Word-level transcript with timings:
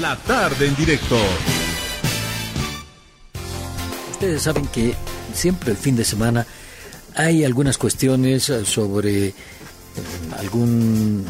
La 0.00 0.16
tarde 0.16 0.68
en 0.68 0.76
directo. 0.76 1.16
Ustedes 4.12 4.42
saben 4.42 4.66
que 4.68 4.94
siempre 5.34 5.72
el 5.72 5.76
fin 5.76 5.96
de 5.96 6.04
semana 6.04 6.46
hay 7.16 7.44
algunas 7.44 7.78
cuestiones 7.78 8.44
sobre 8.64 9.26
eh, 9.26 9.34
algún 10.38 11.24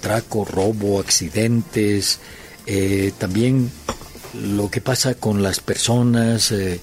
traco, 0.00 0.44
robo, 0.44 1.00
accidentes, 1.00 2.20
eh, 2.66 3.12
también 3.16 3.70
lo 4.34 4.70
que 4.70 4.82
pasa 4.82 5.14
con 5.14 5.42
las 5.42 5.60
personas, 5.60 6.52
eh, 6.52 6.80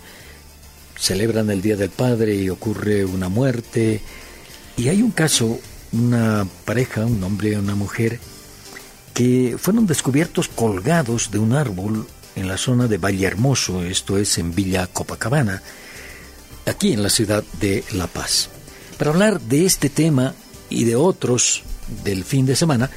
celebran 0.97 1.51
el 1.51 1.61
Día 1.61 1.75
del 1.75 1.91
Padre 1.91 2.33
y 2.33 2.49
ocurre 2.49 3.05
una 3.05 3.29
muerte. 3.29 4.01
Y 4.75 4.89
hay 4.89 5.03
un 5.03 5.11
caso, 5.11 5.59
una 5.91 6.47
pareja, 6.65 7.05
un 7.05 7.23
hombre 7.23 7.49
y 7.51 7.55
una 7.55 7.75
mujer, 7.75 8.19
que 9.15 9.55
fueron 9.57 9.87
descubiertos 9.87 10.49
colgados 10.49 11.31
de 11.31 11.39
un 11.39 11.53
árbol 11.53 12.05
en 12.35 12.49
la 12.49 12.57
zona 12.57 12.87
de 12.87 12.97
Valle 12.97 13.25
Hermoso, 13.25 13.81
esto 13.81 14.17
es 14.17 14.37
en 14.37 14.53
Villa 14.53 14.87
Copacabana, 14.87 15.63
aquí 16.65 16.91
en 16.91 17.01
la 17.01 17.09
ciudad 17.09 17.41
de 17.61 17.85
La 17.93 18.07
Paz. 18.07 18.49
Para 18.97 19.11
hablar 19.11 19.39
de 19.39 19.65
este 19.65 19.89
tema 19.89 20.35
y 20.69 20.83
de 20.83 20.97
otros 20.97 21.63
del 22.03 22.25
fin 22.25 22.45
de 22.45 22.57
semana, 22.57 22.91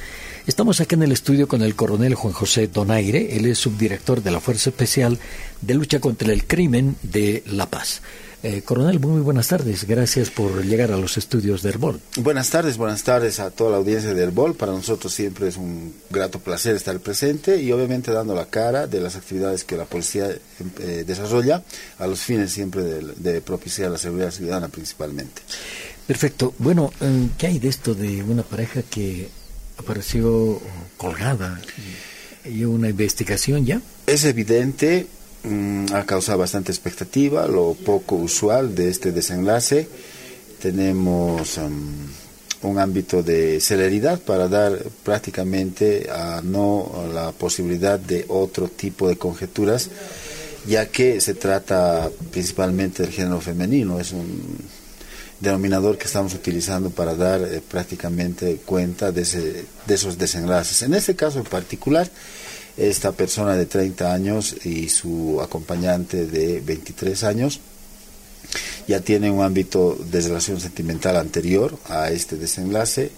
estamos 0.45 0.81
aquí 0.81 0.95
en 0.95 1.03
el 1.03 1.13
estudio 1.13 1.47
con 1.47 1.61
el 1.61 1.75
coronel 1.75 2.15
Juan 2.15 2.33
José 2.33 2.67
Donaire, 2.67 3.37
él 3.37 3.45
es 3.45 3.57
subdirector 3.57 4.21
de 4.21 4.31
la 4.31 4.41
Fuerza 4.41 4.71
Especial 4.71 5.17
de 5.61 5.73
Lucha 5.73 6.01
contra 6.01 6.33
el 6.33 6.45
Crimen 6.45 6.97
de 7.01 7.43
La 7.47 7.67
Paz. 7.67 8.01
Eh, 8.41 8.61
coronel, 8.61 9.01
muy 9.01 9.19
buenas 9.19 9.49
tardes. 9.49 9.83
Gracias 9.85 10.29
por 10.29 10.63
llegar 10.63 10.93
a 10.93 10.97
los 10.97 11.17
estudios 11.17 11.61
de 11.61 11.71
Herbol. 11.71 11.99
Buenas 12.21 12.49
tardes, 12.49 12.77
buenas 12.77 13.03
tardes 13.03 13.41
a 13.41 13.51
toda 13.51 13.71
la 13.71 13.77
audiencia 13.77 14.13
de 14.13 14.23
Herbol. 14.23 14.55
Para 14.55 14.71
nosotros 14.71 15.13
siempre 15.13 15.49
es 15.49 15.57
un 15.57 15.93
grato 16.09 16.39
placer 16.39 16.73
estar 16.77 16.97
presente 17.01 17.61
y 17.61 17.69
obviamente 17.73 18.13
dando 18.13 18.33
la 18.33 18.45
cara 18.45 18.87
de 18.87 19.01
las 19.01 19.17
actividades 19.17 19.65
que 19.65 19.75
la 19.75 19.83
policía 19.83 20.29
eh, 20.29 21.03
desarrolla 21.05 21.63
a 21.97 22.07
los 22.07 22.21
fines 22.21 22.53
siempre 22.53 22.81
de, 22.83 23.41
propiciar 23.41 23.91
la 23.91 23.97
seguridad 23.97 24.31
ciudadana 24.31 24.69
principalmente. 24.69 25.41
Perfecto. 26.07 26.53
Bueno, 26.59 26.93
eh, 27.01 27.27
¿qué 27.37 27.47
hay 27.47 27.59
de 27.59 27.67
esto 27.67 27.93
de 27.93 28.23
una 28.23 28.43
pareja 28.43 28.83
que 28.83 29.27
apareció 29.77 30.61
colgada? 30.95 31.59
¿Y 32.45 32.63
una 32.63 32.87
investigación 32.87 33.65
ya? 33.65 33.81
Es 34.07 34.23
evidente 34.23 35.07
Mm, 35.43 35.93
ha 35.93 36.05
causado 36.05 36.39
bastante 36.39 36.71
expectativa, 36.71 37.47
lo 37.47 37.73
poco 37.73 38.15
usual 38.15 38.75
de 38.75 38.89
este 38.89 39.11
desenlace. 39.11 39.87
Tenemos 40.61 41.57
mm, 41.57 42.67
un 42.67 42.77
ámbito 42.77 43.23
de 43.23 43.61
celeridad 43.61 44.19
para 44.19 44.49
dar 44.49 44.77
prácticamente 45.03 46.09
a 46.11 46.41
no 46.43 47.05
la 47.13 47.31
posibilidad 47.31 47.97
de 47.97 48.25
otro 48.27 48.67
tipo 48.67 49.07
de 49.07 49.17
conjeturas, 49.17 49.89
ya 50.67 50.87
que 50.87 51.21
se 51.21 51.35
trata 51.35 52.09
principalmente 52.31 53.03
del 53.03 53.13
género 53.13 53.39
femenino, 53.39 53.97
es 53.97 54.11
un 54.11 54.57
denominador 55.39 55.97
que 55.97 56.05
estamos 56.05 56.33
utilizando 56.33 56.89
para 56.89 57.15
dar 57.15 57.41
eh, 57.41 57.61
prácticamente 57.65 58.57
cuenta 58.65 59.13
de, 59.13 59.21
ese, 59.21 59.65
de 59.87 59.95
esos 59.95 60.17
desenlaces. 60.17 60.81
En 60.81 60.93
este 60.93 61.15
caso 61.15 61.39
en 61.39 61.45
particular, 61.45 62.09
esta 62.79 63.11
persona 63.11 63.55
de 63.55 63.65
30 63.65 64.13
años 64.13 64.55
y 64.65 64.89
su 64.89 65.39
acompañante 65.41 66.25
de 66.25 66.61
23 66.61 67.23
años 67.25 67.59
ya 68.87 69.01
tienen 69.01 69.33
un 69.33 69.43
ámbito 69.43 69.97
de 70.09 70.21
relación 70.21 70.59
sentimental 70.59 71.17
anterior 71.17 71.77
a 71.89 72.09
este 72.09 72.37
desenlace. 72.37 73.11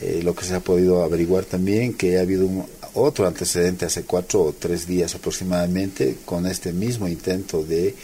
Eh, 0.00 0.20
lo 0.22 0.34
que 0.34 0.44
se 0.44 0.54
ha 0.54 0.60
podido 0.60 1.02
averiguar 1.02 1.44
también 1.44 1.94
que 1.94 2.18
ha 2.18 2.22
habido 2.22 2.46
un, 2.46 2.66
otro 2.94 3.26
antecedente 3.26 3.84
hace 3.84 4.02
cuatro 4.04 4.42
o 4.42 4.52
tres 4.52 4.86
días 4.86 5.14
aproximadamente 5.14 6.16
con 6.24 6.46
este 6.46 6.72
mismo 6.72 7.06
intento 7.06 7.62
de 7.62 7.94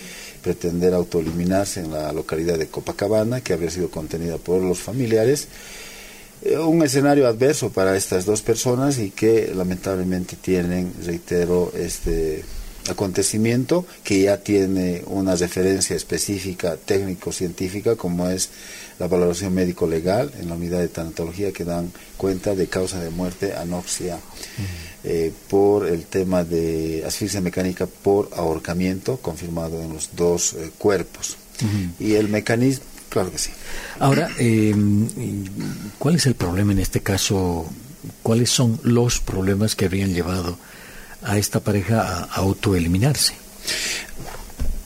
pretender 0.42 0.92
autoeliminarse 0.92 1.80
en 1.80 1.92
la 1.92 2.12
localidad 2.12 2.58
de 2.58 2.68
Copacabana 2.68 3.40
que 3.40 3.54
había 3.54 3.70
sido 3.70 3.91
contenida 3.91 4.36
por 4.36 4.62
los 4.62 4.78
familiares 4.78 5.48
un 6.58 6.82
escenario 6.82 7.26
adverso 7.28 7.70
para 7.70 7.97
estas 7.97 8.25
dos 8.25 8.42
personas 8.42 8.98
y 8.98 9.10
que 9.10 9.53
lamentablemente 9.54 10.36
tienen, 10.36 10.92
reitero, 11.04 11.72
este 11.76 12.44
acontecimiento 12.91 13.86
que 14.03 14.22
ya 14.22 14.38
tiene 14.38 15.02
una 15.06 15.36
referencia 15.36 15.94
específica 15.94 16.76
técnico-científica 16.76 17.97
como 17.97 18.28
es 18.28 18.50
la 18.98 19.06
valoración 19.06 19.54
médico-legal 19.54 20.32
en 20.41 20.48
la 20.48 20.56
unidad 20.56 20.81
de 20.81 20.88
tanatología 20.88 21.52
que 21.52 21.64
dan 21.64 21.92
cuenta 22.16 22.54
de 22.54 22.66
causa 22.66 23.00
de 23.00 23.10
muerte 23.10 23.54
anoxia 23.54 24.19
eh, 25.04 25.32
por 25.48 25.86
el 25.86 26.04
tema 26.06 26.44
de 26.44 27.04
asfixia 27.06 27.41
mecánica 27.41 27.86
por 27.86 28.31
ahorcamiento 28.34 29.19
confirmado 29.19 29.81
en 29.81 29.92
los 29.92 30.10
dos 30.16 30.54
eh, 30.54 30.70
cuerpos. 30.78 31.36
Y 32.00 32.14
el 32.14 32.28
mecanismo 32.28 32.84
Claro 33.12 33.31
que 33.31 33.37
sí. 33.37 33.50
Ahora, 33.99 34.31
eh, 34.39 34.75
¿cuál 35.99 36.15
es 36.15 36.25
el 36.25 36.34
problema 36.34 36.73
en 36.73 36.78
este 36.78 37.00
caso? 37.00 37.67
¿Cuáles 38.23 38.49
son 38.49 38.81
los 38.84 39.21
problemas 39.21 39.77
que 39.77 39.84
habrían 39.84 40.15
llevado 40.15 40.56
a 41.23 41.37
esta 41.37 41.61
pareja 41.61 42.00
a 42.00 42.23
autoeliminarse? 42.37 43.34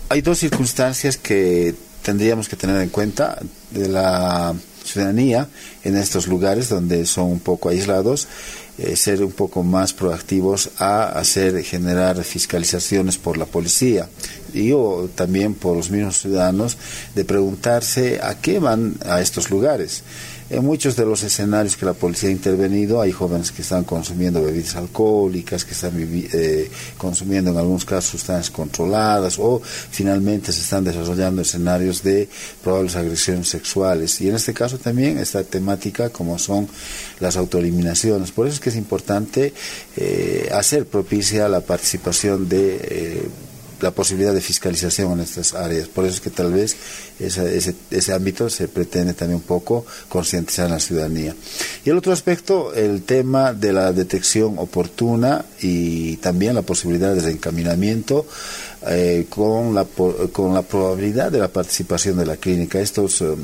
Hay 0.09 0.23
dos 0.23 0.39
circunstancias 0.39 1.17
que 1.17 1.77
tendríamos 2.03 2.49
que 2.49 2.57
tener 2.57 2.81
en 2.81 2.89
cuenta 2.89 3.39
de 3.71 3.87
la 3.87 4.57
ciudadanía 4.85 5.49
en 5.85 5.97
estos 5.97 6.27
lugares 6.27 6.69
donde 6.69 7.07
son 7.07 7.31
un 7.31 7.41
poco 7.41 7.69
aislados 7.69 8.27
eh, 8.79 8.95
ser 8.95 9.23
un 9.23 9.33
poco 9.33 9.63
más 9.63 9.93
proactivos 9.93 10.71
a 10.79 11.19
hacer 11.19 11.63
generar 11.63 12.23
fiscalizaciones 12.25 13.17
por 13.19 13.39
la 13.39 13.47
policía 13.47 14.09
y 14.57 14.73
o 14.73 15.09
también 15.15 15.55
por 15.55 15.77
los 15.77 15.91
mismos 15.91 16.21
ciudadanos 16.21 16.77
de 17.15 17.25
preguntarse 17.25 18.21
a 18.23 18.41
qué 18.41 18.59
van 18.59 18.95
a 19.05 19.21
estos 19.21 19.51
lugares. 19.51 20.03
En 20.49 20.65
muchos 20.65 20.95
de 20.95 21.05
los 21.05 21.25
escenarios 21.25 21.77
que 21.77 21.85
la 21.85 21.93
policía 21.93 22.29
ha 22.29 22.33
intervenido 22.33 23.01
hay 23.01 23.11
jóvenes 23.11 23.51
que 23.51 23.63
están 23.63 23.83
consumiendo 23.83 24.41
bebidas 24.41 24.77
alcohólicas, 24.77 25.65
que 25.65 25.73
están 25.73 25.95
eh, 25.97 26.71
consumiendo 26.97 27.51
en 27.51 27.57
algunos 27.57 27.85
casos 27.85 28.13
sustancias 28.13 28.51
controladas 28.51 29.41
o 29.41 29.61
finalmente 29.61 30.53
se 30.53 30.61
están 30.61 30.85
desarrollando 30.85 31.43
escenarios 31.43 32.01
de 32.05 32.29
probables 32.63 32.95
agresiones 32.95 33.49
sexuales. 33.49 34.21
Y 34.21 34.29
en 34.29 34.37
este 34.37 34.55
caso 34.55 34.79
también 34.79 35.19
esta 35.19 35.43
temática 35.43 36.11
como 36.11 36.39
son 36.39 36.69
las 37.19 37.37
autoeliminaciones. 37.37 38.31
Por 38.31 38.47
eso 38.47 38.55
es 38.55 38.61
que 38.61 38.71
es 38.71 38.77
importante 38.77 39.53
eh, 39.97 40.49
hacer 40.53 40.87
propicia 40.87 41.49
la 41.49 41.61
participación 41.61 42.49
de... 42.49 42.79
Eh, 42.83 43.29
la 43.81 43.91
posibilidad 43.91 44.33
de 44.33 44.41
fiscalización 44.41 45.13
en 45.13 45.21
estas 45.21 45.55
áreas. 45.55 45.89
Por 45.89 46.05
eso 46.05 46.15
es 46.15 46.21
que 46.21 46.31
tal 46.31 46.53
vez 46.53 46.77
ese, 47.19 47.75
ese, 47.91 48.13
ámbito 48.13 48.49
se 48.51 48.69
pretende 48.69 49.15
también 49.15 49.37
un 49.37 49.47
poco 49.47 49.85
concientizar 50.09 50.67
a 50.67 50.71
la 50.71 50.81
ciudadanía. 50.81 51.35
Y 51.85 51.91
el 51.91 51.99
otro 51.99 52.13
aspecto, 52.13 52.75
el 52.75 53.03
tema 53.03 53.53
de 53.53 53.73
la 53.73 53.93
detección 53.93 54.59
oportuna 54.59 55.45
y 55.61 56.17
también 56.17 56.55
la 56.55 56.63
posibilidad 56.63 57.15
de 57.15 57.21
reencaminamiento 57.21 58.27
eh, 58.89 59.27
con, 59.29 59.75
la, 59.75 59.85
con 60.33 60.55
la 60.55 60.63
probabilidad 60.63 61.33
de 61.33 61.39
la 61.39 61.49
participación 61.49 62.19
de 62.19 62.27
la 62.27 62.37
clínica. 62.37 62.81
Estos 62.81 63.21
um, 63.21 63.39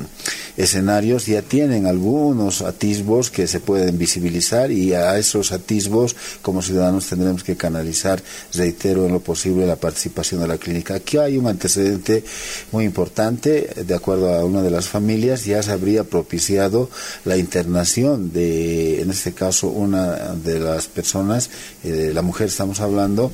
escenarios 0.57 1.25
ya 1.25 1.41
tienen 1.41 1.85
algunos 1.85 2.61
atisbos 2.61 3.31
que 3.31 3.47
se 3.47 3.59
pueden 3.59 3.97
visibilizar 3.97 4.71
y 4.71 4.93
a 4.93 5.17
esos 5.17 5.51
atisbos 5.51 6.15
como 6.41 6.61
ciudadanos 6.61 7.07
tendremos 7.07 7.43
que 7.43 7.55
canalizar, 7.55 8.21
reitero, 8.53 9.05
en 9.05 9.13
lo 9.13 9.19
posible 9.19 9.65
la 9.65 9.75
participación 9.75 10.41
de 10.41 10.47
la 10.47 10.57
clínica. 10.57 10.95
Aquí 10.95 11.17
hay 11.17 11.37
un 11.37 11.47
antecedente 11.47 12.23
muy 12.71 12.85
importante, 12.85 13.69
de 13.85 13.95
acuerdo 13.95 14.33
a 14.33 14.45
una 14.45 14.61
de 14.61 14.71
las 14.71 14.87
familias, 14.87 15.45
ya 15.45 15.63
se 15.63 15.71
habría 15.71 16.03
propiciado 16.03 16.89
la 17.25 17.37
internación 17.37 18.31
de, 18.31 19.01
en 19.01 19.09
este 19.09 19.33
caso, 19.33 19.67
una 19.69 20.33
de 20.35 20.59
las 20.59 20.87
personas, 20.87 21.49
eh, 21.83 22.11
la 22.13 22.21
mujer 22.21 22.47
estamos 22.47 22.79
hablando, 22.79 23.31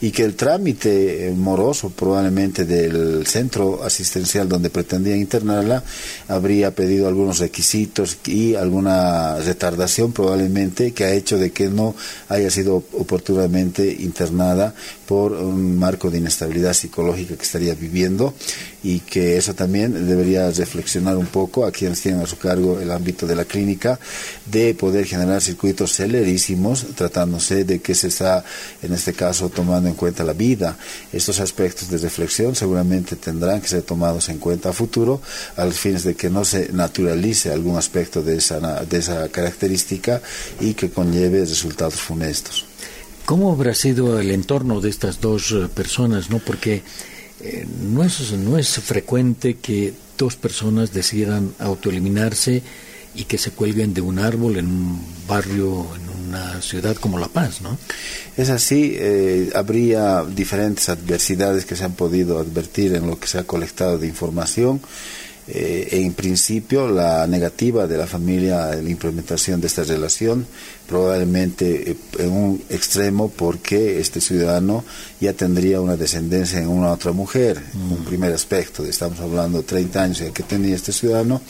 y 0.00 0.10
que 0.10 0.24
el 0.24 0.34
trámite 0.34 1.28
eh, 1.28 1.33
moroso 1.38 1.90
probablemente 1.90 2.64
del 2.64 3.26
centro 3.26 3.82
asistencial 3.84 4.48
donde 4.48 4.70
pretendía 4.70 5.16
internarla, 5.16 5.82
habría 6.28 6.74
pedido 6.74 7.08
algunos 7.08 7.38
requisitos 7.38 8.18
y 8.26 8.54
alguna 8.54 9.36
retardación 9.38 10.12
probablemente 10.12 10.92
que 10.92 11.04
ha 11.04 11.12
hecho 11.12 11.38
de 11.38 11.52
que 11.52 11.68
no 11.68 11.94
haya 12.28 12.50
sido 12.50 12.76
oportunamente 12.92 13.96
internada 14.00 14.74
por 15.06 15.32
un 15.32 15.78
marco 15.78 16.10
de 16.10 16.18
inestabilidad 16.18 16.72
psicológica 16.72 17.36
que 17.36 17.42
estaría 17.42 17.74
viviendo 17.74 18.34
y 18.82 19.00
que 19.00 19.36
eso 19.36 19.54
también 19.54 20.06
debería 20.06 20.50
reflexionar 20.50 21.16
un 21.16 21.26
poco 21.26 21.64
a 21.64 21.72
quienes 21.72 22.00
tienen 22.00 22.20
a 22.20 22.26
su 22.26 22.38
cargo 22.38 22.80
el 22.80 22.90
ámbito 22.90 23.26
de 23.26 23.34
la 23.34 23.44
clínica 23.44 23.98
de 24.44 24.74
poder 24.74 25.06
generar 25.06 25.40
circuitos 25.40 25.94
celerísimos 25.94 26.86
tratándose 26.94 27.64
de 27.64 27.80
que 27.80 27.94
se 27.94 28.08
está 28.08 28.44
en 28.82 28.92
este 28.92 29.14
caso 29.14 29.48
tomando 29.48 29.88
en 29.88 29.94
cuenta 29.94 30.22
la 30.22 30.34
vida. 30.34 30.76
Estos 31.24 31.40
aspectos 31.40 31.88
de 31.88 31.96
reflexión 31.96 32.54
seguramente 32.54 33.16
tendrán 33.16 33.62
que 33.62 33.68
ser 33.68 33.80
tomados 33.80 34.28
en 34.28 34.36
cuenta 34.36 34.68
a 34.68 34.72
futuro 34.74 35.22
a 35.56 35.64
los 35.64 35.78
fines 35.78 36.04
de 36.04 36.14
que 36.14 36.28
no 36.28 36.44
se 36.44 36.70
naturalice 36.70 37.50
algún 37.50 37.78
aspecto 37.78 38.20
de 38.20 38.36
esa, 38.36 38.84
de 38.84 38.98
esa 38.98 39.26
característica 39.30 40.20
y 40.60 40.74
que 40.74 40.90
conlleve 40.90 41.40
resultados 41.40 41.94
funestos. 41.94 42.66
¿Cómo 43.24 43.50
habrá 43.50 43.74
sido 43.74 44.20
el 44.20 44.32
entorno 44.32 44.82
de 44.82 44.90
estas 44.90 45.22
dos 45.22 45.50
eh, 45.52 45.66
personas? 45.74 46.28
¿no? 46.28 46.40
Porque 46.40 46.82
eh, 47.40 47.66
no, 47.80 48.04
es, 48.04 48.32
no 48.32 48.58
es 48.58 48.68
frecuente 48.68 49.54
que 49.54 49.94
dos 50.18 50.36
personas 50.36 50.92
decidan 50.92 51.54
autoeliminarse 51.58 52.62
y 53.14 53.24
que 53.24 53.38
se 53.38 53.52
cuelguen 53.52 53.94
de 53.94 54.02
un 54.02 54.18
árbol 54.18 54.58
en 54.58 54.66
un 54.66 55.00
barrio, 55.26 55.86
en 55.96 56.03
una 56.26 56.60
ciudad 56.60 56.96
como 56.96 57.18
La 57.18 57.28
Paz, 57.28 57.60
¿no? 57.60 57.78
Es 58.36 58.50
así, 58.50 58.94
eh, 58.96 59.50
habría 59.54 60.24
diferentes 60.24 60.88
adversidades 60.88 61.64
que 61.64 61.76
se 61.76 61.84
han 61.84 61.92
podido 61.92 62.38
advertir 62.38 62.94
en 62.94 63.06
lo 63.06 63.18
que 63.18 63.26
se 63.26 63.38
ha 63.38 63.44
colectado 63.44 63.98
de 63.98 64.06
información. 64.06 64.80
Eh, 65.46 65.88
en 66.02 66.14
principio, 66.14 66.88
la 66.88 67.26
negativa 67.26 67.86
de 67.86 67.98
la 67.98 68.06
familia 68.06 68.72
en 68.72 68.84
la 68.84 68.90
implementación 68.90 69.60
de 69.60 69.66
esta 69.66 69.84
relación, 69.84 70.46
probablemente 70.88 71.90
eh, 71.90 71.96
en 72.18 72.30
un 72.30 72.62
extremo 72.70 73.28
porque 73.28 74.00
este 74.00 74.22
ciudadano 74.22 74.84
ya 75.20 75.34
tendría 75.34 75.82
una 75.82 75.96
descendencia 75.96 76.60
en 76.60 76.68
una 76.68 76.92
otra 76.92 77.12
mujer, 77.12 77.62
un 77.74 78.00
mm. 78.00 78.04
primer 78.06 78.32
aspecto, 78.32 78.86
estamos 78.86 79.20
hablando 79.20 79.58
de 79.58 79.64
30 79.64 80.02
años 80.02 80.22
que 80.32 80.42
tenía 80.44 80.76
este 80.76 80.92
ciudadano, 80.92 81.42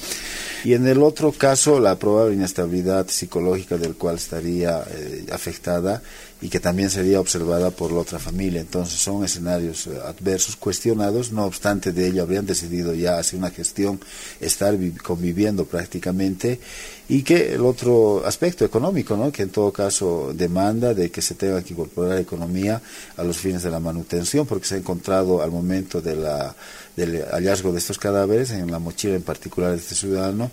y 0.65 0.73
en 0.73 0.89
el 0.89 1.03
otro 1.03 1.31
caso, 1.31 1.79
la 1.79 1.99
probable 1.99 2.35
inestabilidad 2.35 3.09
psicológica 3.09 3.77
del 3.77 3.97
cual 3.97 4.17
estaría 4.17 4.83
eh, 4.91 5.27
afectada 5.31 6.03
y 6.45 6.51
que 6.51 6.61
también 6.61 6.91
sería 6.91 7.21
observada 7.21 7.71
por 7.71 7.91
la 7.91 8.01
otra 8.01 8.19
familia. 8.19 8.61
Entonces 8.61 9.01
son 9.01 9.25
escenarios 9.25 9.87
eh, 9.87 9.99
adversos, 10.05 10.57
cuestionados, 10.57 11.33
no 11.33 11.47
obstante 11.47 11.91
de 11.91 12.07
ello 12.07 12.23
habrían 12.23 12.45
decidido 12.45 12.93
ya 12.93 13.19
hacer 13.19 13.39
una 13.39 13.51
gestión, 13.51 13.99
estar 14.43 14.77
conviviendo 15.03 15.65
prácticamente 15.65 16.61
y 17.09 17.23
que 17.23 17.55
el 17.55 17.63
otro 17.63 18.27
aspecto 18.27 18.63
económico, 18.63 19.17
¿no? 19.17 19.33
que 19.33 19.45
en 19.45 19.49
todo 19.49 19.73
caso 19.73 20.33
demanda 20.35 20.93
de 20.93 21.11
que 21.11 21.23
se 21.23 21.35
tenga 21.35 21.63
que 21.63 21.73
incorporar 21.73 22.19
economía 22.19 22.83
a 23.17 23.25
los 23.25 23.39
fines 23.39 23.63
de 23.63 23.71
la 23.71 23.81
manutención, 23.81 24.45
porque 24.47 24.67
se 24.67 24.75
ha 24.75 24.79
encontrado 24.79 25.41
al 25.41 25.51
momento 25.51 26.03
de 26.03 26.15
la, 26.15 26.55
del 26.95 27.25
hallazgo 27.25 27.73
de 27.73 27.79
estos 27.79 27.99
cadáveres, 27.99 28.51
en 28.51 28.71
la 28.71 28.79
mochila 28.79 29.15
en 29.15 29.23
particular 29.23 29.71
de 29.71 29.79
este 29.79 29.95
ciudadano, 29.95 30.51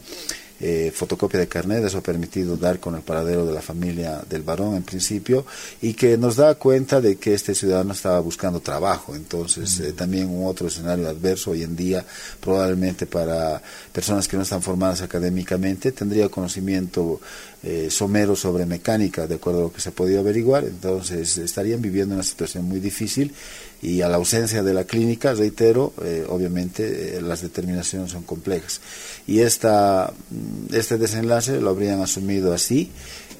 eh, 0.63 0.91
fotocopia 0.93 1.39
de 1.39 1.47
carnet, 1.47 1.83
eso 1.83 1.97
ha 1.97 2.03
permitido 2.03 2.55
dar 2.55 2.79
con 2.79 2.93
el 2.93 3.01
paradero 3.01 3.45
de 3.45 3.53
la 3.53 3.61
familia 3.61 4.21
del 4.29 4.43
varón 4.43 4.75
en 4.75 4.83
principio 4.83 5.43
y 5.81 5.93
que 5.93 6.17
nos 6.17 6.35
da 6.35 6.53
cuenta 6.55 7.01
de 7.01 7.15
que 7.15 7.33
este 7.33 7.55
ciudadano 7.55 7.93
estaba 7.93 8.19
buscando 8.19 8.59
trabajo. 8.59 9.15
Entonces, 9.15 9.79
eh, 9.79 9.93
también 9.93 10.29
un 10.29 10.45
otro 10.45 10.67
escenario 10.67 11.09
adverso 11.09 11.51
hoy 11.51 11.63
en 11.63 11.75
día, 11.75 12.05
probablemente 12.39 13.07
para 13.07 13.61
personas 13.91 14.27
que 14.27 14.37
no 14.37 14.43
están 14.43 14.61
formadas 14.61 15.01
académicamente, 15.01 15.91
tendría 15.91 16.29
conocimiento 16.29 17.19
eh, 17.63 17.89
somero 17.91 18.35
sobre 18.35 18.65
mecánica, 18.65 19.27
de 19.27 19.35
acuerdo 19.35 19.59
a 19.59 19.63
lo 19.63 19.73
que 19.73 19.81
se 19.81 19.89
ha 19.89 19.91
podido 19.91 20.19
averiguar, 20.19 20.63
entonces 20.63 21.37
estarían 21.37 21.81
viviendo 21.81 22.15
una 22.15 22.23
situación 22.23 22.65
muy 22.65 22.79
difícil 22.79 23.33
y 23.81 24.01
a 24.01 24.09
la 24.09 24.17
ausencia 24.17 24.63
de 24.63 24.73
la 24.73 24.83
clínica, 24.83 25.33
reitero, 25.33 25.93
eh, 26.03 26.25
obviamente 26.29 27.17
eh, 27.17 27.21
las 27.21 27.41
determinaciones 27.41 28.11
son 28.11 28.23
complejas. 28.23 28.79
Y 29.27 29.39
esta, 29.39 30.13
mm, 30.29 30.50
este 30.71 30.97
desenlace 30.97 31.61
lo 31.61 31.69
habrían 31.69 32.01
asumido 32.01 32.53
así. 32.53 32.91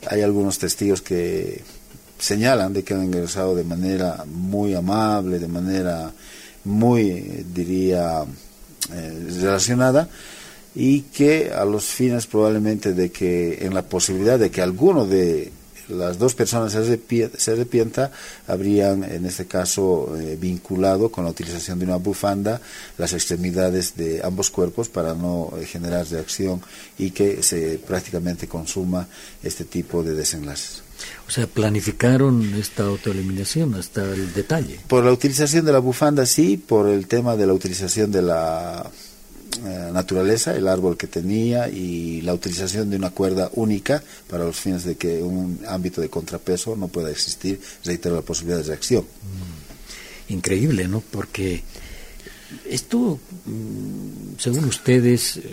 Hay 0.07 0.21
algunos 0.21 0.57
testigos 0.57 1.01
que 1.01 1.61
señalan 2.19 2.73
de 2.73 2.83
que 2.83 2.93
han 2.93 3.03
ingresado 3.03 3.55
de 3.55 3.63
manera 3.63 4.25
muy 4.27 4.75
amable, 4.75 5.39
de 5.39 5.47
manera 5.47 6.11
muy, 6.63 7.45
diría, 7.53 8.23
eh, 8.93 9.27
relacionada 9.39 10.07
y 10.73 11.01
que 11.01 11.51
a 11.51 11.65
los 11.65 11.85
fines 11.85 12.27
probablemente 12.27 12.93
de 12.93 13.11
que 13.11 13.65
en 13.65 13.73
la 13.73 13.83
posibilidad 13.83 14.39
de 14.39 14.49
que 14.49 14.61
alguno 14.61 15.05
de 15.05 15.51
las 15.91 16.17
dos 16.17 16.35
personas 16.35 16.71
se 16.73 17.51
arrepienta, 17.51 18.11
habrían 18.47 19.03
en 19.03 19.25
este 19.25 19.45
caso 19.45 20.17
eh, 20.17 20.37
vinculado 20.39 21.09
con 21.09 21.25
la 21.25 21.31
utilización 21.31 21.79
de 21.79 21.85
una 21.85 21.97
bufanda 21.97 22.61
las 22.97 23.13
extremidades 23.13 23.95
de 23.95 24.21
ambos 24.23 24.49
cuerpos 24.49 24.89
para 24.89 25.13
no 25.13 25.53
eh, 25.59 25.65
generar 25.65 26.07
reacción 26.07 26.61
y 26.97 27.11
que 27.11 27.43
se 27.43 27.79
prácticamente 27.79 28.47
consuma 28.47 29.07
este 29.43 29.65
tipo 29.65 30.03
de 30.03 30.13
desenlaces. 30.13 30.83
O 31.27 31.31
sea, 31.31 31.47
planificaron 31.47 32.53
esta 32.55 32.83
autoeliminación 32.83 33.75
hasta 33.75 34.03
el 34.03 34.33
detalle. 34.33 34.79
Por 34.87 35.03
la 35.03 35.11
utilización 35.11 35.65
de 35.65 35.71
la 35.71 35.79
bufanda 35.79 36.25
sí, 36.25 36.57
por 36.57 36.87
el 36.87 37.07
tema 37.07 37.35
de 37.35 37.47
la 37.47 37.53
utilización 37.53 38.11
de 38.11 38.21
la 38.21 38.89
naturaleza, 39.93 40.55
el 40.55 40.67
árbol 40.67 40.97
que 40.97 41.07
tenía 41.07 41.69
y 41.69 42.21
la 42.21 42.33
utilización 42.33 42.89
de 42.89 42.95
una 42.95 43.11
cuerda 43.11 43.49
única 43.53 44.03
para 44.29 44.45
los 44.45 44.55
fines 44.55 44.83
de 44.83 44.95
que 44.95 45.21
un 45.21 45.59
ámbito 45.67 46.01
de 46.01 46.09
contrapeso 46.09 46.75
no 46.75 46.87
pueda 46.87 47.11
existir, 47.11 47.59
reitero 47.83 48.15
la 48.15 48.21
posibilidad 48.21 48.59
de 48.59 48.67
reacción. 48.67 49.03
Mm. 49.03 50.33
Increíble, 50.33 50.87
¿no? 50.87 51.01
Porque 51.01 51.63
esto, 52.69 53.19
mm, 53.45 54.37
según 54.37 54.65
ustedes, 54.65 55.37
eh, 55.37 55.43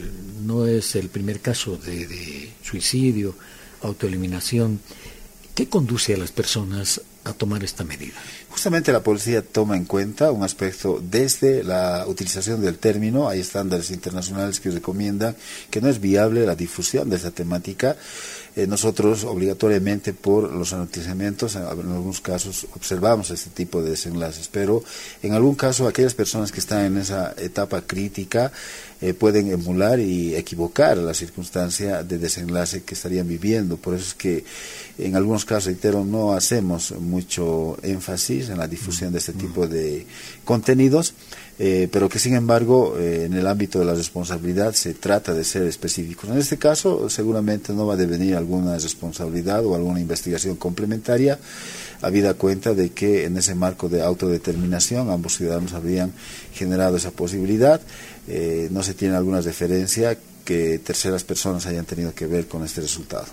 no 0.44 0.66
es 0.66 0.94
el 0.96 1.08
primer 1.08 1.40
caso 1.40 1.76
de, 1.76 2.06
de 2.06 2.52
suicidio, 2.62 3.34
autoeliminación. 3.82 4.80
¿Qué 5.54 5.68
conduce 5.68 6.14
a 6.14 6.18
las 6.18 6.32
personas 6.32 7.00
a 7.24 7.32
tomar 7.32 7.62
esta 7.64 7.84
medida? 7.84 8.14
Justamente 8.48 8.92
la 8.92 9.02
policía 9.02 9.42
toma 9.42 9.76
en 9.76 9.84
cuenta 9.84 10.32
un 10.32 10.42
aspecto 10.42 11.00
desde 11.02 11.62
la 11.62 12.04
utilización 12.06 12.60
del 12.60 12.78
término, 12.78 13.28
hay 13.28 13.40
estándares 13.40 13.90
internacionales 13.90 14.60
que 14.60 14.70
recomiendan 14.70 15.36
que 15.70 15.80
no 15.80 15.88
es 15.88 16.00
viable 16.00 16.46
la 16.46 16.54
difusión 16.54 17.10
de 17.10 17.16
esta 17.16 17.30
temática. 17.30 17.96
Eh, 18.58 18.66
nosotros 18.66 19.22
obligatoriamente 19.22 20.12
por 20.12 20.52
los 20.52 20.72
anoticiamientos, 20.72 21.54
en 21.54 21.62
algunos 21.62 22.20
casos 22.20 22.66
observamos 22.74 23.30
este 23.30 23.50
tipo 23.50 23.80
de 23.80 23.90
desenlaces, 23.90 24.48
pero 24.50 24.82
en 25.22 25.32
algún 25.32 25.54
caso 25.54 25.86
aquellas 25.86 26.14
personas 26.14 26.50
que 26.50 26.58
están 26.58 26.84
en 26.84 26.98
esa 26.98 27.36
etapa 27.38 27.82
crítica 27.82 28.50
eh, 29.00 29.14
pueden 29.14 29.52
emular 29.52 30.00
y 30.00 30.34
equivocar 30.34 30.98
la 30.98 31.14
circunstancia 31.14 32.02
de 32.02 32.18
desenlace 32.18 32.82
que 32.82 32.94
estarían 32.94 33.28
viviendo. 33.28 33.76
Por 33.76 33.94
eso 33.94 34.06
es 34.06 34.14
que 34.14 34.44
en 34.98 35.14
algunos 35.14 35.44
casos, 35.44 35.66
reitero, 35.66 36.04
no 36.04 36.32
hacemos 36.32 36.90
mucho 36.98 37.78
énfasis 37.84 38.48
en 38.48 38.58
la 38.58 38.66
difusión 38.66 39.12
de 39.12 39.18
este 39.18 39.34
tipo 39.34 39.68
de 39.68 40.04
contenidos, 40.44 41.14
eh, 41.58 41.88
pero 41.90 42.08
que 42.08 42.20
sin 42.20 42.34
embargo 42.34 42.96
eh, 42.98 43.24
en 43.24 43.34
el 43.34 43.46
ámbito 43.46 43.80
de 43.80 43.84
la 43.84 43.94
responsabilidad 43.94 44.74
se 44.74 44.94
trata 44.94 45.34
de 45.34 45.42
ser 45.42 45.64
específicos. 45.64 46.30
En 46.30 46.38
este 46.38 46.56
caso 46.56 47.10
seguramente 47.10 47.72
no 47.72 47.86
va 47.86 47.94
a 47.94 47.96
devenir 47.96 48.36
alguna 48.36 48.78
responsabilidad 48.78 49.64
o 49.66 49.74
alguna 49.74 50.00
investigación 50.00 50.56
complementaria, 50.56 51.38
habida 52.00 52.34
cuenta 52.34 52.74
de 52.74 52.90
que 52.90 53.24
en 53.24 53.36
ese 53.36 53.54
marco 53.54 53.88
de 53.88 54.02
autodeterminación 54.02 55.10
ambos 55.10 55.36
ciudadanos 55.36 55.72
habrían 55.72 56.12
generado 56.54 56.96
esa 56.96 57.10
posibilidad, 57.10 57.80
eh, 58.28 58.68
no 58.70 58.82
se 58.82 58.94
tiene 58.94 59.16
alguna 59.16 59.40
referencia 59.40 60.16
que 60.44 60.78
terceras 60.78 61.24
personas 61.24 61.66
hayan 61.66 61.84
tenido 61.84 62.14
que 62.14 62.26
ver 62.26 62.46
con 62.46 62.64
este 62.64 62.80
resultado. 62.80 63.26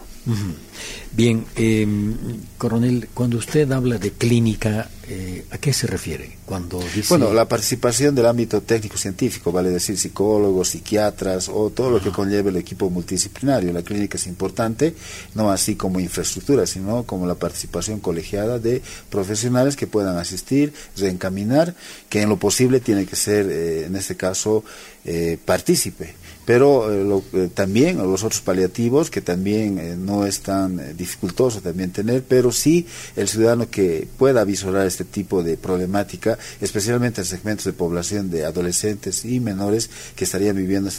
Bien, 1.13 1.45
em, 1.55 2.13
coronel, 2.57 3.07
cuando 3.13 3.37
usted 3.37 3.71
habla 3.71 3.97
de 3.97 4.11
clínica, 4.11 4.89
eh, 5.07 5.45
¿a 5.51 5.57
qué 5.57 5.71
se 5.73 5.87
refiere? 5.87 6.37
Cuando 6.45 6.81
Bueno, 7.09 7.33
la 7.33 7.47
participación 7.47 8.15
del 8.15 8.25
ámbito 8.25 8.61
técnico-científico, 8.61 9.51
vale 9.51 9.69
decir 9.69 9.97
psicólogos, 9.97 10.69
psiquiatras 10.69 11.49
o 11.49 11.69
todo 11.69 11.91
lo 11.91 12.01
que 12.01 12.11
conlleve 12.11 12.49
el 12.49 12.57
equipo 12.57 12.89
multidisciplinario. 12.89 13.71
La 13.71 13.83
clínica 13.83 14.17
es 14.17 14.27
importante, 14.27 14.95
no 15.33 15.51
así 15.51 15.75
como 15.75 15.99
infraestructura, 15.99 16.65
sino 16.65 17.03
como 17.03 17.27
la 17.27 17.35
participación 17.35 17.99
colegiada 17.99 18.59
de 18.59 18.81
profesionales 19.09 19.75
que 19.75 19.87
puedan 19.87 20.17
asistir, 20.17 20.73
reencaminar, 20.97 21.75
que 22.09 22.21
en 22.21 22.29
lo 22.29 22.37
posible 22.37 22.79
tiene 22.79 23.05
que 23.05 23.15
ser, 23.15 23.47
eh, 23.49 23.85
en 23.85 23.95
este 23.95 24.15
caso, 24.15 24.63
eh, 25.05 25.37
partícipe 25.45 26.15
pero 26.45 26.91
eh, 26.91 27.23
eh, 27.33 27.49
también 27.53 27.97
los 27.97 28.23
otros 28.23 28.41
paliativos 28.41 29.09
que 29.09 29.21
también 29.21 29.79
eh, 29.79 29.95
no 29.97 30.25
es 30.25 30.41
tan 30.41 30.95
dificultoso 30.95 31.61
también 31.61 31.91
tener, 31.91 32.23
pero 32.23 32.51
sí 32.51 32.85
el 33.15 33.27
ciudadano 33.27 33.69
que 33.69 34.07
pueda 34.17 34.43
visorar 34.43 34.85
este 34.85 35.03
tipo 35.03 35.43
de 35.43 35.57
problemática, 35.57 36.37
especialmente 36.61 37.21
en 37.21 37.25
segmentos 37.25 37.65
de 37.65 37.73
población 37.73 38.29
de 38.29 38.45
adolescentes 38.45 39.25
y 39.25 39.39
menores 39.39 39.89
que 40.15 40.25
estarían 40.25 40.55
viviendo 40.55 40.89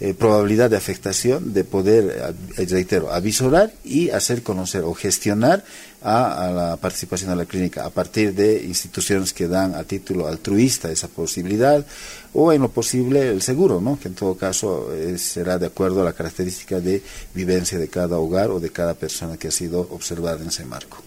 esa 0.00 0.16
probabilidad 0.16 0.70
de 0.70 0.76
afectación 0.76 1.52
de 1.52 1.64
poder, 1.64 2.34
reitero, 2.56 3.12
avisorar 3.12 3.72
y 3.84 4.10
hacer 4.10 4.42
conocer 4.42 4.84
o 4.84 4.94
gestionar 4.94 5.64
a, 6.02 6.52
la 6.54 6.76
participación 6.76 7.30
de 7.30 7.36
la 7.36 7.46
clínica 7.46 7.84
a 7.84 7.90
partir 7.90 8.32
de 8.32 8.62
instituciones 8.62 9.32
que 9.32 9.48
dan 9.48 9.74
a 9.74 9.82
título 9.82 10.28
altruista 10.28 10.92
esa 10.92 11.08
posibilidad 11.08 11.84
o 12.32 12.52
en 12.52 12.62
lo 12.62 12.68
posible 12.68 13.28
el 13.28 13.42
seguro, 13.42 13.80
¿no? 13.80 13.98
que 13.98 14.06
en 14.06 14.14
todo 14.14 14.36
caso 14.36 14.94
eh, 14.94 15.18
será 15.18 15.58
de 15.58 15.66
acuerdo 15.66 16.02
a 16.02 16.04
la 16.04 16.12
característica 16.12 16.78
de 16.78 17.02
vivencia 17.34 17.78
de 17.78 17.88
cada 17.88 18.18
hogar 18.18 18.50
o 18.50 18.60
de 18.60 18.70
cada 18.70 18.94
persona 18.94 19.36
que 19.36 19.48
ha 19.48 19.52
sido 19.52 19.80
observada 19.90 20.40
en 20.40 20.48
ese 20.48 20.64
marco. 20.64 20.98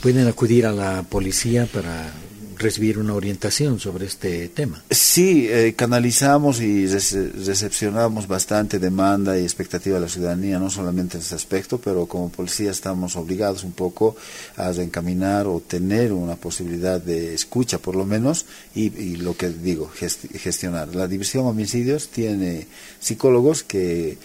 ¿Pueden 0.00 0.28
acudir 0.28 0.66
a 0.66 0.72
la 0.72 1.02
policía 1.02 1.66
para 1.66 2.12
recibir 2.58 2.98
una 2.98 3.14
orientación 3.14 3.78
sobre 3.80 4.06
este 4.06 4.48
tema. 4.48 4.82
Sí, 4.90 5.46
eh, 5.48 5.74
canalizamos 5.76 6.60
y 6.60 6.86
recepcionamos 6.86 8.26
bastante 8.26 8.78
demanda 8.78 9.38
y 9.38 9.42
expectativa 9.42 9.96
de 9.96 10.02
la 10.02 10.08
ciudadanía, 10.08 10.58
no 10.58 10.70
solamente 10.70 11.16
en 11.16 11.22
este 11.22 11.34
aspecto, 11.34 11.78
pero 11.78 12.06
como 12.06 12.30
policía 12.30 12.70
estamos 12.70 13.16
obligados 13.16 13.64
un 13.64 13.72
poco 13.72 14.16
a 14.56 14.72
reencaminar 14.72 15.46
o 15.46 15.60
tener 15.60 16.12
una 16.12 16.36
posibilidad 16.36 17.00
de 17.00 17.34
escucha, 17.34 17.78
por 17.78 17.96
lo 17.96 18.04
menos, 18.04 18.46
y, 18.74 19.16
lo 19.16 19.36
que 19.36 19.48
digo, 19.50 19.90
gestionar. 19.90 20.94
La 20.94 21.08
División 21.08 21.46
Homicidios 21.46 22.08
tiene 22.08 22.66
psicólogos 23.00 23.62
que 23.62 24.18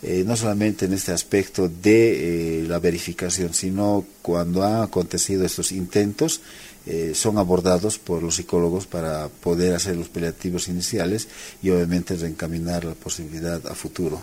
eh, 0.00 0.22
no 0.24 0.36
solamente 0.36 0.84
en 0.84 0.92
este 0.92 1.10
aspecto 1.10 1.68
de 1.68 2.60
eh, 2.60 2.68
la 2.68 2.78
verificación, 2.78 3.52
sino 3.52 4.04
cuando 4.22 4.62
han 4.62 4.82
acontecido 4.82 5.44
estos 5.44 5.72
intentos, 5.72 6.40
eh, 6.88 7.12
son 7.14 7.38
abordados 7.38 7.98
por 7.98 8.22
los 8.22 8.36
psicólogos 8.36 8.86
para 8.86 9.28
poder 9.28 9.74
hacer 9.74 9.96
los 9.96 10.08
paliativos 10.08 10.68
iniciales 10.68 11.28
y 11.62 11.70
obviamente 11.70 12.16
reencaminar 12.16 12.84
la 12.84 12.94
posibilidad 12.94 13.64
a 13.66 13.74
futuro. 13.74 14.20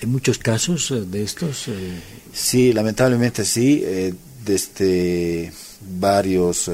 ¿Hay 0.00 0.08
muchos 0.08 0.38
casos 0.38 0.92
de 1.10 1.22
estos? 1.22 1.66
Sí, 2.32 2.72
lamentablemente 2.72 3.44
sí, 3.44 3.84
desde 4.44 5.52
varios 5.98 6.68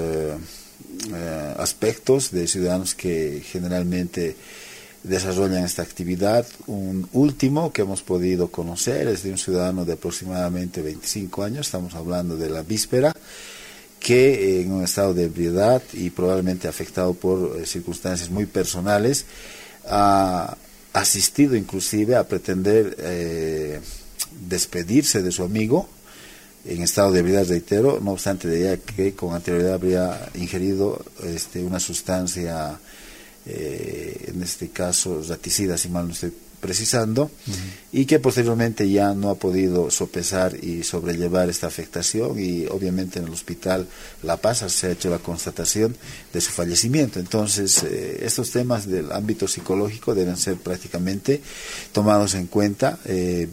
aspectos 1.58 2.30
de 2.30 2.46
ciudadanos 2.46 2.94
que 2.94 3.42
generalmente 3.44 4.34
desarrollan 5.02 5.64
esta 5.64 5.82
actividad. 5.82 6.46
Un 6.66 7.08
último 7.12 7.72
que 7.72 7.82
hemos 7.82 8.02
podido 8.02 8.48
conocer 8.48 9.08
es 9.08 9.22
de 9.22 9.30
un 9.30 9.38
ciudadano 9.38 9.84
de 9.84 9.94
aproximadamente 9.94 10.82
25 10.82 11.42
años, 11.42 11.66
estamos 11.66 11.94
hablando 11.94 12.36
de 12.36 12.50
la 12.50 12.62
víspera, 12.62 13.12
que 14.00 14.60
en 14.62 14.72
un 14.72 14.84
estado 14.84 15.14
de 15.14 15.24
ebriedad 15.24 15.82
y 15.92 16.10
probablemente 16.10 16.68
afectado 16.68 17.14
por 17.14 17.58
eh, 17.60 17.66
circunstancias 17.66 18.30
muy 18.30 18.46
personales, 18.46 19.26
ha 19.86 20.56
asistido 20.92 21.56
inclusive 21.56 22.16
a 22.16 22.26
pretender 22.26 22.96
eh, 23.00 23.80
despedirse 24.48 25.22
de 25.22 25.32
su 25.32 25.42
amigo 25.42 25.88
en 26.64 26.82
estado 26.82 27.12
de 27.12 27.20
ebriedad, 27.20 27.46
reitero, 27.48 27.98
no 28.02 28.12
obstante 28.12 28.48
de 28.48 28.80
que 28.80 29.14
con 29.14 29.34
anterioridad 29.34 29.74
habría 29.74 30.28
ingerido 30.34 31.02
este, 31.24 31.62
una 31.62 31.80
sustancia 31.80 32.78
eh, 33.46 34.26
en 34.28 34.42
este 34.42 34.68
caso 34.68 35.22
raticida, 35.26 35.78
si 35.78 35.88
mal 35.88 36.06
no 36.06 36.12
estoy 36.12 36.32
precisando, 36.60 37.30
y 37.92 38.04
que 38.06 38.18
posteriormente 38.18 38.88
ya 38.90 39.14
no 39.14 39.30
ha 39.30 39.36
podido 39.36 39.90
sopesar 39.90 40.56
y 40.62 40.82
sobrellevar 40.82 41.48
esta 41.48 41.66
afectación 41.66 42.38
y 42.38 42.66
obviamente 42.66 43.18
en 43.18 43.26
el 43.26 43.32
hospital 43.32 43.86
La 44.22 44.36
Paz 44.36 44.64
se 44.72 44.86
ha 44.86 44.90
hecho 44.90 45.10
la 45.10 45.18
constatación 45.18 45.96
de 46.32 46.40
su 46.40 46.50
fallecimiento. 46.50 47.20
Entonces, 47.20 47.82
eh, 47.84 48.20
estos 48.22 48.50
temas 48.50 48.86
del 48.86 49.12
ámbito 49.12 49.46
psicológico 49.48 50.14
deben 50.14 50.36
ser 50.36 50.56
prácticamente 50.56 51.40
tomados 51.92 52.34
en 52.34 52.46
cuenta. 52.46 52.98
Eh, 53.04 53.48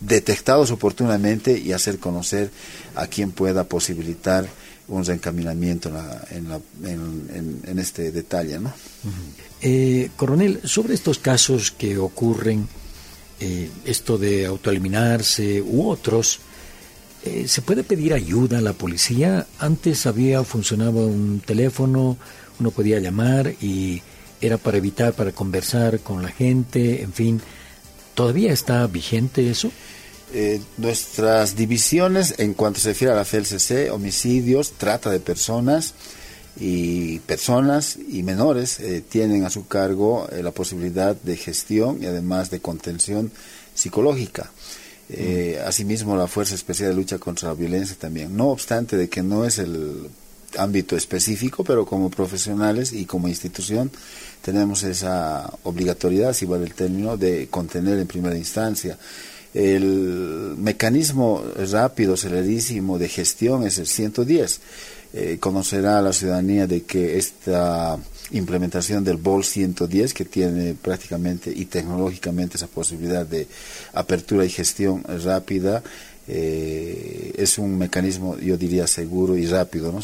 detectados 0.00 0.70
oportunamente 0.70 1.58
y 1.58 1.72
hacer 1.72 1.98
conocer 1.98 2.50
a 2.96 3.06
quien 3.06 3.30
pueda 3.30 3.64
posibilitar 3.64 4.48
un 4.96 5.04
reencaminamiento 5.04 5.90
en, 6.30 7.60
en, 7.66 7.78
este 7.78 8.12
detalle. 8.12 8.58
¿no? 8.58 8.72
Eh, 9.60 10.10
coronel, 10.16 10.60
sobre 10.64 10.94
estos 10.94 11.18
casos 11.18 11.70
que 11.70 11.98
ocurren, 11.98 12.68
eh, 13.40 13.70
esto 13.84 14.18
de 14.18 14.46
autoeliminarse 14.46 15.62
u 15.62 15.88
otros, 15.88 16.40
eh, 17.24 17.46
¿se 17.46 17.62
puede 17.62 17.84
pedir 17.84 18.12
ayuda 18.12 18.58
a 18.58 18.60
la 18.60 18.72
policía? 18.72 19.46
Antes 19.58 20.06
había, 20.06 20.42
funcionaba 20.44 21.00
un 21.00 21.40
teléfono, 21.44 22.16
uno 22.58 22.70
podía 22.70 22.98
llamar 22.98 23.54
y 23.60 24.02
era 24.40 24.58
para 24.58 24.78
evitar, 24.78 25.12
para 25.14 25.32
conversar 25.32 26.00
con 26.00 26.22
la 26.22 26.30
gente, 26.30 27.02
en 27.02 27.12
fin. 27.12 27.40
¿Todavía 28.14 28.52
está 28.52 28.86
vigente 28.88 29.48
eso? 29.48 29.70
Eh, 30.34 30.62
nuestras 30.78 31.56
divisiones 31.56 32.36
en 32.38 32.54
cuanto 32.54 32.80
se 32.80 32.88
refiere 32.90 33.12
a 33.12 33.16
la 33.16 33.24
FLCC, 33.26 33.92
homicidios, 33.92 34.72
trata 34.72 35.10
de 35.10 35.20
personas 35.20 35.92
y 36.58 37.18
personas 37.20 37.98
y 38.08 38.22
menores 38.22 38.80
eh, 38.80 39.02
tienen 39.06 39.44
a 39.44 39.50
su 39.50 39.66
cargo 39.66 40.26
eh, 40.32 40.42
la 40.42 40.50
posibilidad 40.50 41.14
de 41.14 41.36
gestión 41.36 42.02
y 42.02 42.06
además 42.06 42.50
de 42.50 42.60
contención 42.60 43.30
psicológica. 43.74 44.50
Mm. 45.10 45.66
Asimismo, 45.66 46.16
la 46.16 46.26
Fuerza 46.26 46.54
Especial 46.54 46.90
de 46.90 46.96
Lucha 46.96 47.18
contra 47.18 47.48
la 47.48 47.54
Violencia 47.54 47.94
también. 48.00 48.34
No 48.34 48.48
obstante 48.48 48.96
de 48.96 49.10
que 49.10 49.22
no 49.22 49.44
es 49.44 49.58
el 49.58 50.08
ámbito 50.56 50.96
específico, 50.96 51.64
pero 51.64 51.84
como 51.84 52.08
profesionales 52.08 52.94
y 52.94 53.04
como 53.04 53.28
institución 53.28 53.90
tenemos 54.40 54.82
esa 54.84 55.52
obligatoriedad, 55.64 56.32
si 56.32 56.46
vale 56.46 56.64
el 56.64 56.74
término, 56.74 57.18
de 57.18 57.48
contener 57.48 57.98
en 57.98 58.06
primera 58.06 58.36
instancia 58.36 58.96
el 59.54 60.54
mecanismo 60.56 61.42
rápido, 61.70 62.16
celerísimo 62.16 62.98
de 62.98 63.08
gestión 63.08 63.66
es 63.66 63.78
el 63.78 63.86
110. 63.86 64.60
Eh, 65.14 65.36
conocerá 65.38 66.00
la 66.00 66.14
ciudadanía 66.14 66.66
de 66.66 66.84
que 66.84 67.18
esta 67.18 67.98
implementación 68.30 69.04
del 69.04 69.18
BOL 69.18 69.44
110, 69.44 70.14
que 70.14 70.24
tiene 70.24 70.74
prácticamente 70.74 71.52
y 71.54 71.66
tecnológicamente 71.66 72.56
esa 72.56 72.66
posibilidad 72.66 73.26
de 73.26 73.46
apertura 73.92 74.46
y 74.46 74.48
gestión 74.48 75.04
rápida, 75.22 75.82
eh, 76.28 77.32
es 77.36 77.58
un 77.58 77.76
mecanismo, 77.76 78.38
yo 78.38 78.56
diría, 78.56 78.86
seguro 78.86 79.36
y 79.36 79.46
rápido, 79.46 79.92
¿no? 79.92 80.00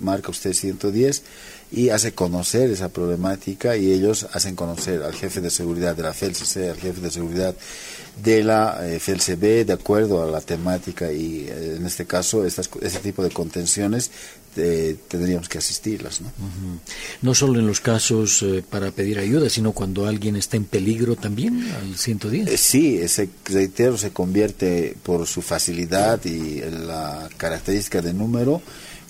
marca 0.00 0.30
usted 0.30 0.52
110 0.52 1.22
y 1.70 1.90
hace 1.90 2.12
conocer 2.12 2.70
esa 2.70 2.88
problemática 2.88 3.76
y 3.76 3.92
ellos 3.92 4.26
hacen 4.32 4.56
conocer 4.56 5.02
al 5.02 5.14
jefe 5.14 5.40
de 5.40 5.50
seguridad 5.50 5.94
de 5.94 6.02
la 6.02 6.12
FELCC, 6.12 6.70
al 6.70 6.76
jefe 6.76 7.00
de 7.00 7.10
seguridad 7.10 7.54
de 8.22 8.42
la 8.44 8.78
eh, 8.82 8.98
FLCB 8.98 9.66
de 9.66 9.72
acuerdo 9.72 10.22
a 10.22 10.30
la 10.30 10.40
temática 10.40 11.12
y 11.12 11.46
eh, 11.48 11.76
en 11.76 11.86
este 11.86 12.06
caso 12.06 12.44
estas, 12.44 12.68
este 12.80 12.98
tipo 13.00 13.22
de 13.22 13.30
contenciones 13.30 14.10
eh, 14.56 14.96
tendríamos 15.08 15.48
que 15.48 15.58
asistirlas. 15.58 16.20
¿no? 16.20 16.32
no 17.22 17.34
solo 17.34 17.60
en 17.60 17.66
los 17.66 17.80
casos 17.80 18.44
para 18.68 18.90
pedir 18.90 19.18
ayuda, 19.18 19.48
sino 19.48 19.72
cuando 19.72 20.06
alguien 20.06 20.34
está 20.36 20.56
en 20.56 20.64
peligro 20.64 21.14
también 21.14 21.70
al 21.72 21.96
110. 21.96 22.60
sí, 22.60 22.98
ese 22.98 23.28
reitero 23.44 23.96
se 23.96 24.10
convierte 24.10 24.96
por 25.02 25.26
su 25.26 25.40
facilidad 25.40 26.24
y 26.24 26.60
la 26.60 27.28
característica 27.36 28.02
de 28.02 28.12
número 28.12 28.60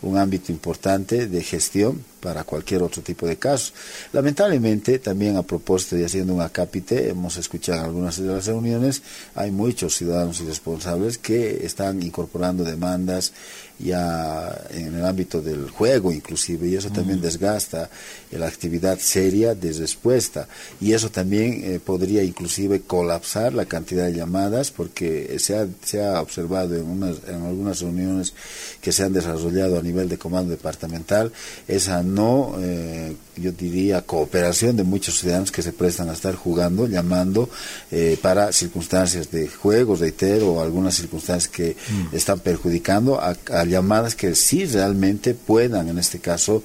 un 0.02 0.18
ámbito 0.18 0.52
importante 0.52 1.26
de 1.26 1.42
gestión 1.42 2.04
para 2.20 2.44
cualquier 2.44 2.82
otro 2.82 3.02
tipo 3.02 3.26
de 3.26 3.36
casos. 3.36 3.72
Lamentablemente, 4.12 4.98
también 4.98 5.36
a 5.36 5.42
propósito 5.42 5.96
de 5.96 6.04
haciendo 6.04 6.34
un 6.34 6.42
acápite, 6.42 7.08
hemos 7.08 7.36
escuchado 7.36 7.80
en 7.80 7.84
algunas 7.86 8.18
de 8.18 8.26
las 8.26 8.46
reuniones, 8.46 9.02
hay 9.34 9.50
muchos 9.50 9.96
ciudadanos 9.96 10.40
y 10.40 10.44
responsables 10.44 11.18
que 11.18 11.64
están 11.64 12.02
incorporando 12.02 12.64
demandas 12.64 13.32
ya 13.82 14.66
en 14.70 14.94
el 14.94 15.04
ámbito 15.04 15.40
del 15.40 15.70
juego 15.70 16.12
inclusive, 16.12 16.68
y 16.68 16.76
eso 16.76 16.90
también 16.90 17.20
desgasta 17.20 17.90
la 18.30 18.46
actividad 18.46 18.98
seria 18.98 19.54
de 19.54 19.72
respuesta, 19.72 20.46
y 20.80 20.92
eso 20.92 21.10
también 21.10 21.62
eh, 21.64 21.80
podría 21.84 22.22
inclusive 22.22 22.82
colapsar 22.82 23.54
la 23.54 23.66
cantidad 23.66 24.06
de 24.06 24.14
llamadas, 24.14 24.70
porque 24.70 25.36
se 25.38 25.56
ha, 25.56 25.66
se 25.84 26.04
ha 26.04 26.20
observado 26.20 26.76
en, 26.76 26.84
unas, 26.84 27.16
en 27.26 27.42
algunas 27.42 27.80
reuniones 27.80 28.34
que 28.80 28.92
se 28.92 29.04
han 29.04 29.12
desarrollado 29.12 29.78
a 29.78 29.82
nivel 29.82 30.08
de 30.08 30.18
comando 30.18 30.50
departamental, 30.50 31.32
esa 31.66 32.02
no, 32.02 32.54
eh, 32.60 33.14
yo 33.36 33.52
diría, 33.52 34.02
cooperación 34.02 34.76
de 34.76 34.84
muchos 34.84 35.18
ciudadanos 35.18 35.50
que 35.50 35.62
se 35.62 35.72
prestan 35.72 36.10
a 36.10 36.12
estar 36.12 36.34
jugando, 36.34 36.86
llamando 36.86 37.48
eh, 37.90 38.18
para 38.20 38.52
circunstancias 38.52 39.30
de 39.30 39.48
juego, 39.48 39.96
reitero, 39.96 40.54
o 40.54 40.62
algunas 40.62 40.94
circunstancias 40.94 41.50
que 41.50 41.76
mm. 41.76 42.16
están 42.16 42.40
perjudicando 42.40 43.20
a, 43.20 43.36
llamadas 43.70 44.14
que 44.14 44.34
sí 44.34 44.66
realmente 44.66 45.34
puedan, 45.34 45.88
en 45.88 45.98
este 45.98 46.18
caso, 46.18 46.62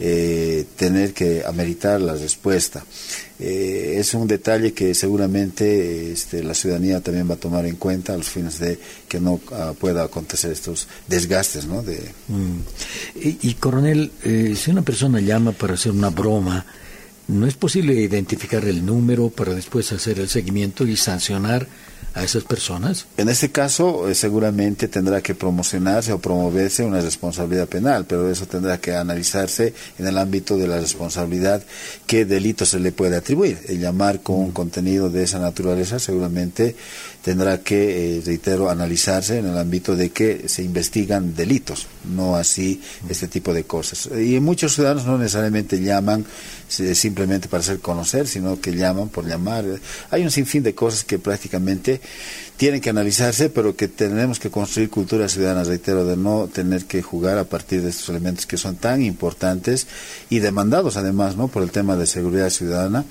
eh, 0.00 0.66
tener 0.76 1.14
que 1.14 1.44
ameritar 1.46 2.00
la 2.00 2.14
respuesta. 2.14 2.84
Eh, 3.38 3.96
es 3.98 4.14
un 4.14 4.26
detalle 4.26 4.72
que 4.72 4.94
seguramente 4.94 6.12
este, 6.12 6.42
la 6.42 6.54
ciudadanía 6.54 7.00
también 7.00 7.28
va 7.30 7.34
a 7.34 7.38
tomar 7.38 7.66
en 7.66 7.76
cuenta 7.76 8.14
a 8.14 8.16
los 8.16 8.28
fines 8.28 8.58
de 8.58 8.78
que 9.08 9.20
no 9.20 9.34
uh, 9.34 9.74
pueda 9.78 10.04
acontecer 10.04 10.50
estos 10.50 10.88
desgastes. 11.06 11.66
¿no? 11.66 11.82
De... 11.82 11.98
Mm. 12.28 12.60
Y, 13.42 13.54
coronel, 13.54 14.10
eh, 14.24 14.54
si 14.56 14.70
una 14.70 14.82
persona 14.82 15.20
llama 15.20 15.52
para 15.52 15.74
hacer 15.74 15.92
una 15.92 16.10
broma, 16.10 16.66
¿no 17.28 17.46
es 17.46 17.54
posible 17.54 17.94
identificar 17.94 18.64
el 18.64 18.84
número 18.84 19.30
para 19.30 19.54
después 19.54 19.92
hacer 19.92 20.18
el 20.18 20.28
seguimiento 20.28 20.86
y 20.86 20.96
sancionar 20.96 21.66
a 22.16 22.24
esas 22.24 22.44
personas? 22.44 23.06
En 23.18 23.28
este 23.28 23.52
caso, 23.52 24.08
eh, 24.08 24.14
seguramente 24.14 24.88
tendrá 24.88 25.20
que 25.20 25.34
promocionarse 25.34 26.12
o 26.12 26.18
promoverse 26.18 26.82
una 26.82 27.00
responsabilidad 27.02 27.68
penal, 27.68 28.06
pero 28.08 28.30
eso 28.30 28.46
tendrá 28.46 28.80
que 28.80 28.94
analizarse 28.94 29.74
en 29.98 30.06
el 30.06 30.16
ámbito 30.16 30.56
de 30.56 30.66
la 30.66 30.80
responsabilidad, 30.80 31.62
qué 32.06 32.24
delito 32.24 32.64
se 32.64 32.80
le 32.80 32.90
puede 32.90 33.16
atribuir. 33.16 33.58
El 33.68 33.80
llamar 33.80 34.22
con 34.22 34.36
un 34.36 34.52
contenido 34.52 35.10
de 35.10 35.24
esa 35.24 35.38
naturaleza 35.38 35.98
seguramente 35.98 36.74
tendrá 37.22 37.58
que, 37.58 38.16
eh, 38.16 38.22
reitero, 38.24 38.70
analizarse 38.70 39.38
en 39.38 39.46
el 39.46 39.58
ámbito 39.58 39.94
de 39.94 40.10
que 40.10 40.48
se 40.48 40.62
investigan 40.62 41.34
delitos, 41.34 41.86
no 42.14 42.36
así 42.36 42.80
este 43.10 43.28
tipo 43.28 43.52
de 43.52 43.64
cosas. 43.64 44.08
Y 44.16 44.40
muchos 44.40 44.74
ciudadanos 44.74 45.04
no 45.04 45.18
necesariamente 45.18 45.82
llaman 45.82 46.24
simplemente 46.68 47.48
para 47.48 47.60
hacer 47.60 47.80
conocer, 47.80 48.26
sino 48.26 48.60
que 48.60 48.74
llaman 48.74 49.08
por 49.08 49.26
llamar. 49.26 49.64
Hay 50.10 50.22
un 50.22 50.30
sinfín 50.30 50.62
de 50.62 50.74
cosas 50.74 51.04
que 51.04 51.18
prácticamente 51.18 52.00
tienen 52.56 52.80
que 52.80 52.90
analizarse, 52.90 53.50
pero 53.50 53.76
que 53.76 53.88
tenemos 53.88 54.38
que 54.38 54.50
construir 54.50 54.88
culturas 54.88 55.32
ciudadanas, 55.32 55.68
reitero, 55.68 56.04
de 56.04 56.16
no 56.16 56.48
tener 56.52 56.86
que 56.86 57.02
jugar 57.02 57.38
a 57.38 57.44
partir 57.44 57.82
de 57.82 57.90
estos 57.90 58.08
elementos 58.08 58.46
que 58.46 58.56
son 58.56 58.76
tan 58.76 59.02
importantes 59.02 59.86
y 60.30 60.38
demandados 60.38 60.96
además, 60.96 61.36
¿no? 61.36 61.48
por 61.48 61.62
el 61.62 61.70
tema 61.70 61.96
de 61.96 62.06
seguridad 62.06 62.50
ciudadana 62.50 63.04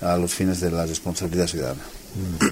a 0.00 0.16
los 0.16 0.34
fines 0.34 0.60
de 0.60 0.70
la 0.70 0.84
responsabilidad 0.84 1.46
ciudadana. 1.46 1.82
Mm. 1.82 2.46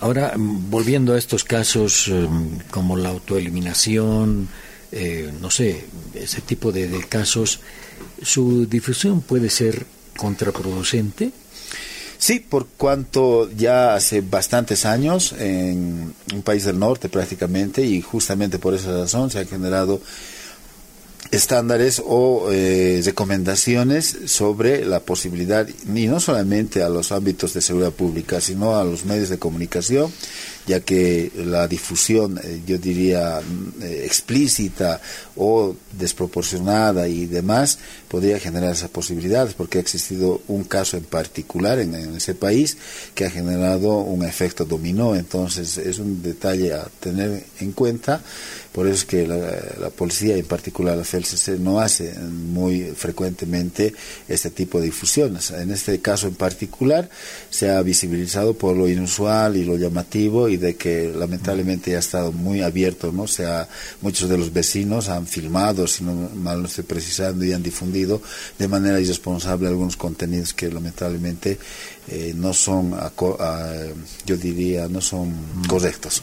Ahora, 0.00 0.34
volviendo 0.36 1.14
a 1.14 1.18
estos 1.18 1.44
casos 1.44 2.08
em, 2.08 2.58
como 2.70 2.96
la 2.96 3.10
autoeliminación, 3.10 4.48
eh, 4.92 5.32
no 5.40 5.50
sé, 5.50 5.84
ese 6.14 6.40
tipo 6.40 6.72
de 6.72 7.04
casos, 7.08 7.60
¿su 8.22 8.66
difusión 8.66 9.22
puede 9.22 9.50
ser 9.50 9.86
contraproducente? 10.16 11.32
Sí, 12.18 12.40
por 12.40 12.66
cuanto 12.66 13.48
ya 13.52 13.94
hace 13.94 14.22
bastantes 14.22 14.84
años 14.84 15.32
en 15.38 16.12
un 16.34 16.42
país 16.42 16.64
del 16.64 16.78
norte 16.78 17.08
prácticamente 17.08 17.82
y 17.84 18.02
justamente 18.02 18.58
por 18.58 18.74
esa 18.74 18.92
razón 18.92 19.30
se 19.30 19.38
han 19.38 19.46
generado 19.46 20.00
estándares 21.30 22.02
o 22.04 22.48
eh, 22.50 23.00
recomendaciones 23.04 24.16
sobre 24.26 24.84
la 24.84 25.00
posibilidad, 25.00 25.68
y 25.68 26.06
no 26.06 26.20
solamente 26.20 26.82
a 26.82 26.88
los 26.88 27.12
ámbitos 27.12 27.54
de 27.54 27.60
seguridad 27.60 27.92
pública, 27.92 28.40
sino 28.40 28.76
a 28.78 28.84
los 28.84 29.04
medios 29.04 29.28
de 29.28 29.38
comunicación, 29.38 30.10
ya 30.68 30.80
que 30.80 31.32
la 31.34 31.66
difusión, 31.66 32.38
eh, 32.44 32.60
yo 32.66 32.76
diría, 32.76 33.40
mm, 33.40 33.82
eh, 33.82 34.02
explícita 34.04 35.00
o 35.34 35.74
desproporcionada 35.98 37.08
y 37.08 37.24
demás, 37.24 37.78
podría 38.06 38.38
generar 38.38 38.72
esas 38.72 38.90
posibilidades, 38.90 39.54
porque 39.54 39.78
ha 39.78 39.80
existido 39.80 40.42
un 40.46 40.64
caso 40.64 40.98
en 40.98 41.04
particular 41.04 41.78
en, 41.78 41.94
ese 41.94 42.34
país 42.34 42.76
que 43.14 43.24
ha 43.24 43.30
generado 43.30 43.98
un 43.98 44.24
efecto 44.24 44.64
dominó, 44.66 45.16
entonces 45.16 45.78
es 45.78 45.98
un 45.98 46.22
detalle 46.22 46.74
a 46.74 46.86
tener 47.00 47.44
en 47.60 47.72
cuenta, 47.72 48.20
por 48.72 48.86
eso 48.86 48.96
es 48.96 49.04
que 49.06 49.26
la, 49.26 49.90
policía, 49.90 50.36
en 50.36 50.44
particular 50.44 50.96
la 50.96 51.02
FLCC, 51.02 51.58
no 51.58 51.80
hace 51.80 52.14
muy 52.14 52.92
frecuentemente 52.94 53.92
este 54.28 54.50
tipo 54.50 54.78
de 54.78 54.86
difusiones. 54.86 55.50
En 55.50 55.72
este 55.72 56.00
caso 56.00 56.28
en 56.28 56.34
particular 56.34 57.08
se 57.50 57.70
ha 57.70 57.82
visibilizado 57.82 58.54
por 58.54 58.76
lo 58.76 58.88
inusual 58.88 59.56
y 59.56 59.64
lo 59.64 59.76
llamativo 59.76 60.48
y 60.48 60.57
de 60.58 60.76
que 60.76 61.12
lamentablemente 61.14 61.96
ha 61.96 61.98
estado 61.98 62.32
muy 62.32 62.62
abierto, 62.62 63.12
¿no? 63.12 63.22
O 63.22 63.28
sea, 63.28 63.68
muchos 64.00 64.28
de 64.28 64.38
los 64.38 64.52
vecinos 64.52 65.08
han 65.08 65.26
filmado, 65.26 65.86
si 65.86 66.04
no 66.04 66.12
mal 66.34 66.60
no 66.60 66.66
estoy 66.68 66.84
precisando, 66.84 67.44
y 67.44 67.52
han 67.52 67.62
difundido 67.62 68.20
de 68.58 68.68
manera 68.68 69.00
irresponsable 69.00 69.68
algunos 69.68 69.96
contenidos 69.96 70.54
que 70.54 70.70
lamentablemente 70.70 71.58
eh, 72.08 72.32
no 72.36 72.52
son, 72.52 72.94
yo 74.26 74.36
diría, 74.36 74.88
no 74.88 75.00
son 75.00 75.32
correctos. 75.68 76.22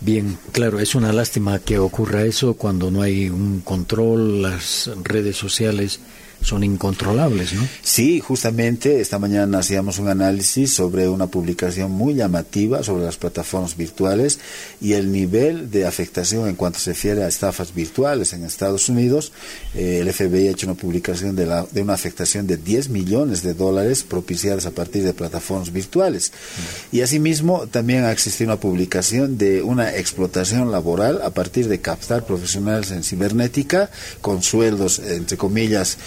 Bien, 0.00 0.38
claro, 0.52 0.80
es 0.80 0.94
una 0.94 1.12
lástima 1.12 1.58
que 1.58 1.78
ocurra 1.78 2.24
eso 2.24 2.54
cuando 2.54 2.90
no 2.90 3.00
hay 3.00 3.30
un 3.30 3.60
control, 3.60 4.42
las 4.42 4.90
redes 5.02 5.36
sociales 5.36 6.00
son 6.44 6.62
incontrolables, 6.62 7.54
¿no? 7.54 7.66
Sí, 7.82 8.20
justamente 8.20 9.00
esta 9.00 9.18
mañana 9.18 9.58
hacíamos 9.58 9.98
un 9.98 10.08
análisis 10.08 10.74
sobre 10.74 11.08
una 11.08 11.26
publicación 11.26 11.90
muy 11.90 12.14
llamativa 12.14 12.82
sobre 12.82 13.04
las 13.04 13.16
plataformas 13.16 13.76
virtuales 13.76 14.38
y 14.80 14.92
el 14.92 15.10
nivel 15.10 15.70
de 15.70 15.86
afectación 15.86 16.48
en 16.48 16.54
cuanto 16.54 16.78
se 16.78 16.90
refiere 16.90 17.24
a 17.24 17.28
estafas 17.28 17.74
virtuales 17.74 18.32
en 18.32 18.44
Estados 18.44 18.88
Unidos. 18.88 19.32
Eh, 19.74 20.00
el 20.00 20.12
FBI 20.12 20.48
ha 20.48 20.50
hecho 20.50 20.66
una 20.66 20.76
publicación 20.76 21.34
de, 21.34 21.46
la, 21.46 21.66
de 21.70 21.82
una 21.82 21.94
afectación 21.94 22.46
de 22.46 22.58
10 22.58 22.90
millones 22.90 23.42
de 23.42 23.54
dólares 23.54 24.02
propiciadas 24.02 24.66
a 24.66 24.70
partir 24.70 25.02
de 25.02 25.14
plataformas 25.14 25.72
virtuales. 25.72 26.32
Y 26.92 27.00
asimismo 27.00 27.66
también 27.66 28.04
ha 28.04 28.12
existido 28.12 28.50
una 28.50 28.60
publicación 28.60 29.38
de 29.38 29.62
una 29.62 29.96
explotación 29.96 30.70
laboral 30.70 31.20
a 31.22 31.30
partir 31.30 31.68
de 31.68 31.80
captar 31.80 32.26
profesionales 32.26 32.90
en 32.90 33.02
cibernética 33.02 33.90
con 34.20 34.42
sueldos, 34.42 34.98
entre 34.98 35.36
comillas, 35.36 35.98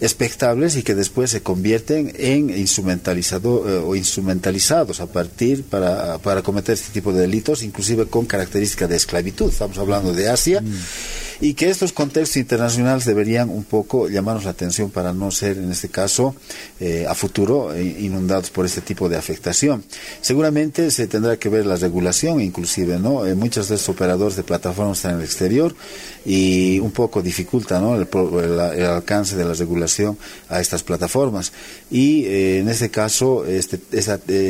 espectables 0.00 0.76
y 0.76 0.82
que 0.82 0.94
después 0.94 1.30
se 1.30 1.42
convierten 1.42 2.12
en 2.16 2.50
instrumentalizado, 2.50 3.68
eh, 3.68 3.82
o 3.84 3.96
instrumentalizados 3.96 5.00
a 5.00 5.06
partir 5.06 5.64
para, 5.64 6.18
para 6.18 6.42
cometer 6.42 6.74
este 6.74 6.92
tipo 6.92 7.12
de 7.12 7.22
delitos, 7.22 7.62
inclusive 7.62 8.06
con 8.06 8.26
características 8.26 8.88
de 8.88 8.96
esclavitud. 8.96 9.50
Estamos 9.50 9.78
hablando 9.78 10.12
de 10.12 10.28
Asia. 10.28 10.60
Mm 10.60 11.29
y 11.40 11.54
que 11.54 11.70
estos 11.70 11.92
contextos 11.92 12.36
internacionales 12.36 13.06
deberían 13.06 13.48
un 13.48 13.64
poco 13.64 14.08
llamarnos 14.08 14.44
la 14.44 14.50
atención 14.50 14.90
para 14.90 15.14
no 15.14 15.30
ser, 15.30 15.56
en 15.56 15.72
este 15.72 15.88
caso, 15.88 16.34
eh, 16.78 17.06
a 17.08 17.14
futuro 17.14 17.72
eh, 17.72 17.82
inundados 18.00 18.50
por 18.50 18.66
este 18.66 18.82
tipo 18.82 19.08
de 19.08 19.16
afectación. 19.16 19.82
Seguramente 20.20 20.90
se 20.90 21.06
tendrá 21.06 21.38
que 21.38 21.48
ver 21.48 21.64
la 21.64 21.76
regulación, 21.76 22.42
inclusive, 22.42 22.98
¿no? 22.98 23.24
Eh, 23.24 23.34
muchos 23.34 23.68
de 23.68 23.76
estos 23.76 23.88
operadores 23.88 24.36
de 24.36 24.42
plataformas 24.42 24.98
están 24.98 25.12
en 25.12 25.18
el 25.20 25.24
exterior 25.24 25.74
y 26.26 26.78
un 26.80 26.90
poco 26.90 27.22
dificulta, 27.22 27.80
¿no? 27.80 27.96
El, 27.96 28.60
alcance 28.84 29.34
de 29.34 29.44
la 29.44 29.54
regulación 29.54 30.18
a 30.50 30.60
estas 30.60 30.82
plataformas. 30.82 31.52
Y 31.90 32.26
en 32.26 32.68
este 32.68 32.90
caso, 32.90 33.46
este, 33.46 33.78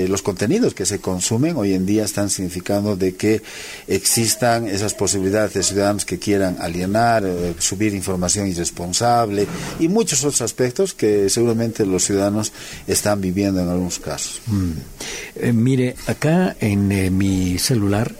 los 0.08 0.22
contenidos 0.22 0.74
que 0.74 0.86
se 0.86 0.98
consumen 0.98 1.56
hoy 1.56 1.74
en 1.74 1.86
día 1.86 2.04
están 2.04 2.30
significando 2.30 2.96
de 2.96 3.14
que 3.14 3.42
existan 3.86 4.66
esas 4.66 4.94
posibilidades 4.94 5.54
de 5.54 5.62
ciudadanos 5.62 6.04
que 6.04 6.18
quieran 6.18 6.56
aliar 6.60 6.79
eh, 6.82 7.54
subir 7.58 7.94
información 7.94 8.48
irresponsable 8.48 9.46
y 9.78 9.88
muchos 9.88 10.20
otros 10.20 10.40
aspectos 10.42 10.94
que 10.94 11.28
seguramente 11.28 11.84
los 11.86 12.04
ciudadanos 12.04 12.52
están 12.86 13.20
viviendo 13.20 13.60
en 13.60 13.68
algunos 13.68 13.98
casos. 13.98 14.40
Mm. 14.46 14.70
Eh, 15.36 15.52
mire, 15.52 15.96
acá 16.06 16.56
en 16.60 16.92
eh, 16.92 17.10
mi 17.10 17.58
celular 17.58 18.14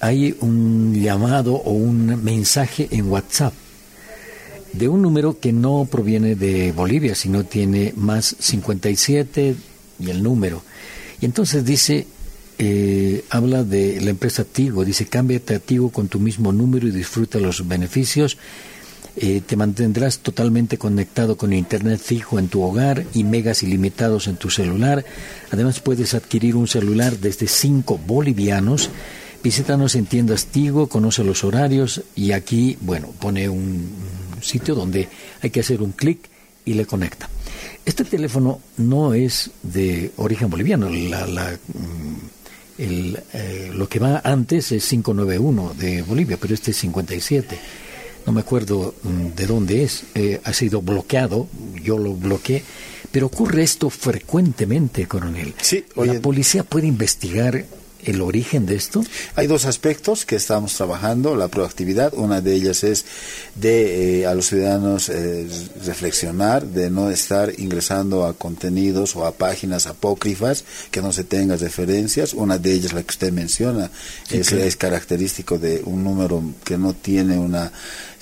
hay 0.00 0.36
un 0.40 0.94
llamado 0.94 1.54
o 1.54 1.72
un 1.72 2.22
mensaje 2.22 2.88
en 2.90 3.10
WhatsApp 3.10 3.54
de 4.72 4.88
un 4.88 5.02
número 5.02 5.38
que 5.38 5.52
no 5.52 5.86
proviene 5.90 6.34
de 6.34 6.72
Bolivia, 6.72 7.14
sino 7.14 7.44
tiene 7.44 7.92
más 7.96 8.36
57 8.38 9.54
y 10.00 10.10
el 10.10 10.22
número. 10.22 10.62
Y 11.20 11.26
entonces 11.26 11.64
dice, 11.64 12.06
eh, 12.58 13.24
habla 13.30 13.64
de 13.64 14.00
la 14.00 14.10
empresa 14.10 14.44
Tigo, 14.44 14.84
dice 14.84 15.06
cámbiate 15.06 15.54
a 15.54 15.58
Tigo 15.58 15.90
con 15.90 16.08
tu 16.08 16.20
mismo 16.20 16.52
número 16.52 16.86
y 16.86 16.90
disfruta 16.90 17.38
los 17.38 17.66
beneficios. 17.66 18.36
Eh, 19.16 19.42
te 19.46 19.56
mantendrás 19.56 20.18
totalmente 20.18 20.76
conectado 20.76 21.36
con 21.36 21.52
Internet 21.52 22.00
fijo 22.02 22.38
en 22.40 22.48
tu 22.48 22.62
hogar 22.62 23.04
y 23.14 23.22
megas 23.22 23.62
ilimitados 23.62 24.26
en 24.26 24.36
tu 24.36 24.50
celular. 24.50 25.04
Además 25.52 25.80
puedes 25.80 26.14
adquirir 26.14 26.56
un 26.56 26.66
celular 26.66 27.18
desde 27.18 27.46
5 27.46 28.00
bolivianos. 28.06 28.90
Visítanos 29.42 29.94
en 29.94 30.06
tiendas 30.06 30.46
Tigo, 30.46 30.88
conoce 30.88 31.22
los 31.22 31.44
horarios 31.44 32.02
y 32.16 32.32
aquí, 32.32 32.76
bueno, 32.80 33.08
pone 33.20 33.48
un 33.48 33.88
sitio 34.40 34.74
donde 34.74 35.08
hay 35.42 35.50
que 35.50 35.60
hacer 35.60 35.80
un 35.80 35.92
clic 35.92 36.28
y 36.64 36.74
le 36.74 36.86
conecta. 36.86 37.28
Este 37.84 38.04
teléfono 38.04 38.60
no 38.78 39.12
es 39.12 39.50
de 39.62 40.10
origen 40.16 40.48
boliviano. 40.48 40.88
La, 40.88 41.26
la, 41.26 41.50
mm, 41.52 42.03
el, 42.78 43.18
eh, 43.32 43.70
lo 43.74 43.88
que 43.88 43.98
va 43.98 44.20
antes 44.24 44.72
es 44.72 44.88
591 44.88 45.74
de 45.78 46.02
Bolivia, 46.02 46.36
pero 46.40 46.54
este 46.54 46.72
es 46.72 46.76
57. 46.78 47.58
No 48.26 48.32
me 48.32 48.40
acuerdo 48.40 48.94
mm, 49.02 49.26
de 49.36 49.46
dónde 49.46 49.84
es. 49.84 50.04
Eh, 50.14 50.40
ha 50.44 50.52
sido 50.52 50.82
bloqueado, 50.82 51.48
yo 51.82 51.98
lo 51.98 52.14
bloqueé. 52.14 52.62
Pero 53.10 53.26
ocurre 53.26 53.62
esto 53.62 53.90
frecuentemente, 53.90 55.06
coronel. 55.06 55.54
Sí, 55.60 55.84
La 55.94 56.14
policía 56.20 56.64
puede 56.64 56.88
investigar 56.88 57.64
el 58.04 58.20
origen 58.20 58.66
de 58.66 58.76
esto? 58.76 59.04
Hay 59.34 59.46
dos 59.46 59.64
aspectos 59.64 60.24
que 60.24 60.36
estamos 60.36 60.74
trabajando, 60.74 61.36
la 61.36 61.48
proactividad, 61.48 62.12
una 62.14 62.40
de 62.40 62.54
ellas 62.54 62.84
es 62.84 63.04
de 63.54 64.20
eh, 64.20 64.26
a 64.26 64.34
los 64.34 64.46
ciudadanos 64.46 65.08
eh, 65.08 65.46
reflexionar, 65.84 66.66
de 66.66 66.90
no 66.90 67.10
estar 67.10 67.52
ingresando 67.58 68.24
a 68.24 68.34
contenidos 68.34 69.16
o 69.16 69.26
a 69.26 69.32
páginas 69.32 69.86
apócrifas 69.86 70.64
que 70.90 71.02
no 71.02 71.12
se 71.12 71.24
tengan 71.24 71.58
referencias, 71.58 72.34
una 72.34 72.58
de 72.58 72.72
ellas 72.72 72.92
la 72.92 73.02
que 73.02 73.10
usted 73.10 73.32
menciona, 73.32 73.90
es, 74.30 74.52
es 74.52 74.76
característico 74.76 75.58
de 75.58 75.82
un 75.84 76.04
número 76.04 76.42
que 76.64 76.78
no 76.78 76.94
tiene 76.94 77.38
una 77.38 77.72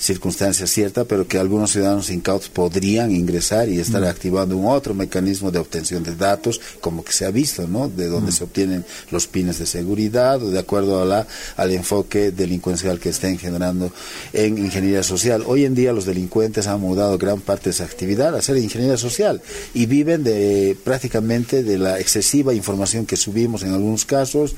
circunstancia 0.03 0.67
cierta, 0.67 1.05
pero 1.05 1.27
que 1.27 1.37
algunos 1.37 1.71
ciudadanos 1.71 2.09
incautos 2.09 2.49
podrían 2.49 3.11
ingresar 3.11 3.69
y 3.69 3.79
estar 3.79 4.01
mm. 4.01 4.05
activando 4.05 4.57
un 4.57 4.67
otro 4.67 4.93
mecanismo 4.93 5.49
de 5.49 5.59
obtención 5.59 6.03
de 6.03 6.15
datos, 6.15 6.59
como 6.81 7.03
que 7.03 7.13
se 7.13 7.25
ha 7.25 7.31
visto, 7.31 7.67
¿no? 7.67 7.87
De 7.87 8.07
donde 8.07 8.31
mm. 8.31 8.35
se 8.35 8.43
obtienen 8.43 8.85
los 9.11 9.27
pines 9.27 9.59
de 9.59 9.65
seguridad 9.73 10.41
o 10.41 10.51
de 10.51 10.59
acuerdo 10.59 11.01
a 11.01 11.05
la, 11.05 11.27
al 11.57 11.71
enfoque 11.71 12.31
delincuencial 12.31 12.99
que 12.99 13.09
estén 13.09 13.37
generando 13.37 13.91
en 14.31 14.57
ingeniería 14.57 15.03
social. 15.03 15.43
Hoy 15.45 15.65
en 15.65 15.75
día 15.75 15.93
los 15.93 16.05
delincuentes 16.05 16.67
han 16.67 16.79
mudado 16.79 17.17
gran 17.17 17.41
parte 17.41 17.65
de 17.65 17.71
esa 17.71 17.85
actividad 17.85 18.35
a 18.35 18.39
hacer 18.39 18.57
ingeniería 18.57 18.97
social 18.97 19.41
y 19.73 19.85
viven 19.85 20.23
de 20.23 20.77
prácticamente 20.83 21.63
de 21.63 21.77
la 21.77 21.99
excesiva 21.99 22.53
información 22.53 23.05
que 23.05 23.17
subimos 23.17 23.63
en 23.63 23.73
algunos 23.73 24.05
casos 24.05 24.55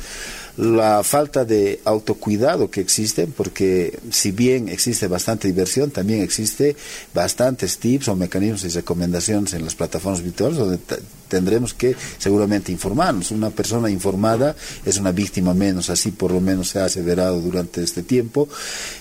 la 0.57 1.03
falta 1.03 1.43
de 1.43 1.81
autocuidado 1.83 2.69
que 2.71 2.79
existe, 2.79 3.27
porque 3.27 3.99
si 4.09 4.31
bien 4.31 4.69
existe 4.69 5.07
bastante 5.07 5.49
diversión, 5.49 5.91
también 5.91 6.21
existe 6.21 6.77
bastantes 7.13 7.77
tips 7.77 8.07
o 8.07 8.15
mecanismos 8.15 8.63
y 8.63 8.69
recomendaciones 8.69 9.53
en 9.53 9.65
las 9.65 9.75
plataformas 9.75 10.21
virtuales 10.21 10.57
donde 10.57 10.79
tendremos 11.27 11.73
que 11.73 11.95
seguramente 12.17 12.71
informarnos. 12.71 13.31
Una 13.31 13.49
persona 13.49 13.89
informada 13.89 14.55
es 14.85 14.97
una 14.97 15.11
víctima 15.11 15.53
menos, 15.53 15.89
así 15.89 16.11
por 16.11 16.31
lo 16.31 16.41
menos 16.41 16.69
se 16.69 16.79
ha 16.79 16.85
aseverado 16.85 17.41
durante 17.41 17.83
este 17.83 18.03
tiempo 18.03 18.47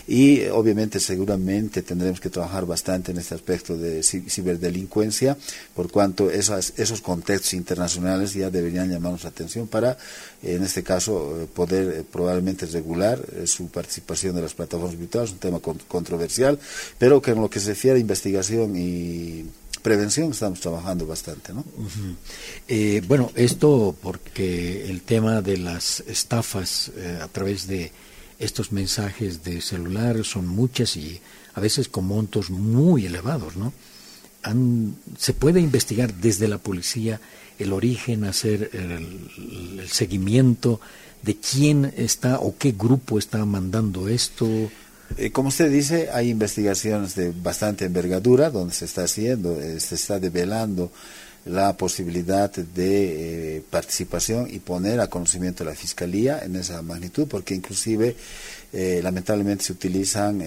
y 0.06 0.46
obviamente 0.46 1.00
seguramente 1.00 1.82
tendremos 1.82 2.20
que 2.20 2.30
trabajar 2.30 2.66
bastante 2.66 3.12
en 3.12 3.18
este 3.18 3.34
aspecto 3.34 3.76
de 3.76 4.02
ciberdelincuencia, 4.02 5.36
por 5.74 5.90
cuanto 5.90 6.30
esas, 6.30 6.74
esos 6.76 7.00
contextos 7.00 7.54
internacionales 7.54 8.34
ya 8.34 8.50
deberían 8.50 8.90
llamarnos 8.90 9.24
la 9.24 9.30
atención 9.30 9.66
para, 9.66 9.96
en 10.42 10.62
este 10.62 10.82
caso, 10.82 11.42
eh, 11.42 11.46
poder 11.52 12.00
eh, 12.00 12.04
probablemente 12.10 12.66
regular 12.66 13.20
eh, 13.32 13.46
su 13.46 13.68
participación 13.68 14.34
de 14.34 14.42
las 14.42 14.54
plataformas 14.54 14.98
virtuales, 14.98 15.32
un 15.32 15.38
tema 15.38 15.60
controversial, 15.60 16.58
pero 16.98 17.20
que 17.22 17.32
en 17.32 17.40
lo 17.40 17.50
que 17.50 17.60
se 17.60 17.70
refiere 17.70 17.96
a 17.98 18.00
investigación 18.00 18.76
y 18.76 19.46
prevención 19.84 20.30
estamos 20.30 20.60
trabajando 20.60 21.06
bastante, 21.06 21.52
¿no? 21.52 21.62
Eh, 22.66 23.02
bueno, 23.06 23.30
esto 23.34 23.94
porque 24.02 24.88
el 24.88 25.02
tema 25.02 25.42
de 25.42 25.58
las 25.58 26.00
estafas 26.08 26.90
eh, 26.96 27.18
a 27.22 27.28
través 27.28 27.66
de 27.66 27.92
estos 28.38 28.72
mensajes 28.72 29.44
de 29.44 29.60
celular 29.60 30.24
son 30.24 30.48
muchas 30.48 30.96
y 30.96 31.20
a 31.52 31.60
veces 31.60 31.88
con 31.88 32.06
montos 32.06 32.48
muy 32.48 33.04
elevados, 33.04 33.56
¿no? 33.56 33.72
se 35.18 35.32
puede 35.32 35.60
investigar 35.60 36.12
desde 36.12 36.48
la 36.48 36.58
policía 36.58 37.18
el 37.58 37.72
origen, 37.72 38.24
hacer 38.24 38.70
el, 38.74 39.80
el 39.80 39.88
seguimiento 39.88 40.80
de 41.22 41.36
quién 41.36 41.94
está 41.96 42.40
o 42.40 42.56
qué 42.58 42.72
grupo 42.72 43.18
está 43.18 43.44
mandando 43.46 44.08
esto. 44.08 44.46
Eh, 45.16 45.30
como 45.30 45.48
usted 45.48 45.70
dice, 45.70 46.08
hay 46.12 46.30
investigaciones 46.30 47.14
de 47.14 47.30
bastante 47.30 47.84
envergadura 47.84 48.50
donde 48.50 48.74
se 48.74 48.84
está 48.84 49.04
haciendo, 49.04 49.60
eh, 49.60 49.78
se 49.78 49.94
está 49.94 50.18
develando 50.18 50.90
la 51.44 51.76
posibilidad 51.76 52.50
de 52.50 53.58
eh, 53.58 53.62
participación 53.70 54.48
y 54.50 54.58
poner 54.58 54.98
a 54.98 55.08
conocimiento 55.08 55.62
de 55.62 55.70
la 55.70 55.76
Fiscalía 55.76 56.40
en 56.42 56.56
esa 56.56 56.82
magnitud, 56.82 57.28
porque 57.28 57.54
inclusive 57.54 58.16
lamentablemente 58.72 59.62
se 59.62 59.72
utilizan 59.72 60.42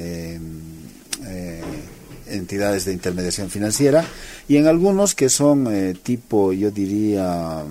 entidades 2.26 2.84
de 2.84 2.92
intermediación 2.92 3.50
financiera 3.50 4.04
y 4.50 4.58
en 4.58 4.68
algunos 4.68 5.16
que 5.16 5.30
son 5.30 5.98
tipo, 6.04 6.52
yo 6.52 6.72
diría, 6.72 7.64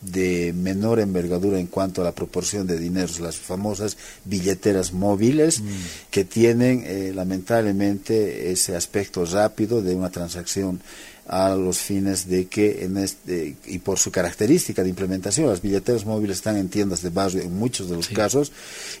de 0.00 0.52
menor 0.54 0.98
envergadura 0.98 1.58
en 1.58 1.66
cuanto 1.66 2.00
a 2.00 2.04
la 2.04 2.12
proporción 2.12 2.66
de 2.66 2.78
dineros, 2.78 3.20
las 3.20 3.36
famosas 3.36 3.96
billeteras 4.24 4.92
móviles 4.92 5.60
mm. 5.60 5.66
que 6.10 6.24
tienen 6.24 6.82
eh, 6.86 7.12
lamentablemente 7.14 8.50
ese 8.50 8.76
aspecto 8.76 9.24
rápido 9.26 9.82
de 9.82 9.94
una 9.94 10.10
transacción 10.10 10.80
a 11.30 11.54
los 11.54 11.78
fines 11.78 12.28
de 12.28 12.48
que, 12.48 12.84
en 12.84 12.96
este, 12.96 13.54
y 13.66 13.78
por 13.78 14.00
su 14.00 14.10
característica 14.10 14.82
de 14.82 14.88
implementación, 14.88 15.46
las 15.46 15.62
billeteras 15.62 16.04
móviles 16.04 16.38
están 16.38 16.56
en 16.56 16.68
tiendas 16.68 17.02
de 17.02 17.10
barrio 17.10 17.40
en 17.40 17.56
muchos 17.56 17.88
de 17.88 17.94
los 17.94 18.08
casos, 18.08 18.50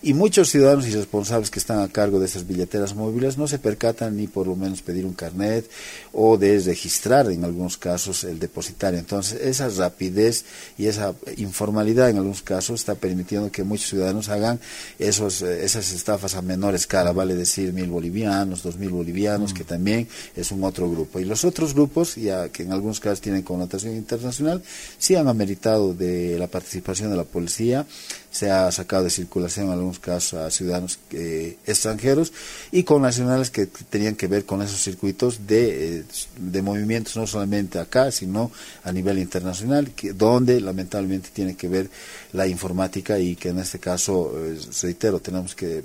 y 0.00 0.14
muchos 0.14 0.48
ciudadanos 0.48 0.86
y 0.86 0.92
responsables 0.92 1.50
que 1.50 1.58
están 1.58 1.80
a 1.80 1.88
cargo 1.88 2.20
de 2.20 2.26
esas 2.26 2.46
billeteras 2.46 2.94
móviles 2.94 3.36
no 3.36 3.48
se 3.48 3.58
percatan 3.58 4.16
ni 4.16 4.28
por 4.28 4.46
lo 4.46 4.54
menos 4.54 4.80
pedir 4.80 5.06
un 5.06 5.12
carnet 5.12 5.68
o 6.12 6.38
de 6.38 6.60
registrar 6.60 7.28
en 7.32 7.42
algunos 7.42 7.76
casos 7.76 8.22
el 8.22 8.38
depositario. 8.38 9.00
Entonces, 9.00 9.40
esa 9.42 9.68
rapidez 9.68 10.44
y 10.78 10.86
esa 10.86 11.14
informalidad 11.36 12.10
en 12.10 12.18
algunos 12.18 12.42
casos 12.42 12.78
está 12.78 12.94
permitiendo 12.94 13.50
que 13.50 13.64
muchos 13.64 13.90
ciudadanos 13.90 14.28
hagan 14.28 14.60
esos, 15.00 15.42
eh, 15.42 15.64
esas 15.64 15.90
estafas 15.92 16.36
a 16.36 16.42
menor 16.42 16.76
escala, 16.76 17.10
vale 17.10 17.34
decir 17.34 17.72
mil 17.72 17.88
bolivianos, 17.88 18.62
dos 18.62 18.76
mil 18.76 18.90
bolivianos, 18.90 19.52
mm. 19.52 19.56
que 19.56 19.64
también 19.64 20.06
es 20.36 20.52
un 20.52 20.62
otro 20.62 20.88
grupo. 20.88 21.18
Y 21.18 21.24
los 21.24 21.44
otros 21.44 21.74
grupos, 21.74 22.19
ya 22.20 22.48
que 22.48 22.62
en 22.62 22.72
algunos 22.72 23.00
casos 23.00 23.20
tienen 23.20 23.42
connotación 23.42 23.96
internacional, 23.96 24.62
sí 24.98 25.14
han 25.14 25.28
ameritado 25.28 25.94
de 25.94 26.38
la 26.38 26.46
participación 26.46 27.10
de 27.10 27.16
la 27.16 27.24
policía, 27.24 27.86
se 28.30 28.50
ha 28.50 28.70
sacado 28.70 29.04
de 29.04 29.10
circulación 29.10 29.66
en 29.66 29.72
algunos 29.72 29.98
casos 29.98 30.34
a 30.34 30.50
ciudadanos 30.50 30.98
eh, 31.10 31.56
extranjeros 31.66 32.32
y 32.70 32.84
con 32.84 33.02
nacionales 33.02 33.50
que 33.50 33.66
tenían 33.66 34.14
que 34.14 34.28
ver 34.28 34.44
con 34.44 34.62
esos 34.62 34.80
circuitos 34.80 35.46
de, 35.46 35.98
eh, 35.98 36.04
de 36.36 36.62
movimientos 36.62 37.16
no 37.16 37.26
solamente 37.26 37.78
acá, 37.78 38.12
sino 38.12 38.52
a 38.84 38.92
nivel 38.92 39.18
internacional, 39.18 39.90
que, 39.90 40.12
donde 40.12 40.60
lamentablemente 40.60 41.30
tiene 41.32 41.56
que 41.56 41.68
ver 41.68 41.90
la 42.32 42.46
informática 42.46 43.18
y 43.18 43.36
que 43.36 43.48
en 43.48 43.58
este 43.58 43.78
caso, 43.78 44.32
eh, 44.36 44.58
reitero, 44.82 45.20
tenemos 45.20 45.54
que 45.54 45.84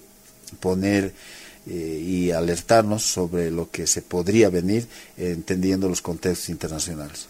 poner 0.60 1.14
eh, 1.68 2.00
y 2.00 2.30
alertarnos 2.30 3.02
sobre 3.02 3.50
lo 3.50 3.72
que 3.72 3.88
se 3.88 4.04
podría 4.04 4.50
venir 4.50 4.86
eh, 5.18 5.32
entendiendo 5.32 5.90
los 5.90 6.00
contextos 6.00 6.50
internacionales. 6.50 7.26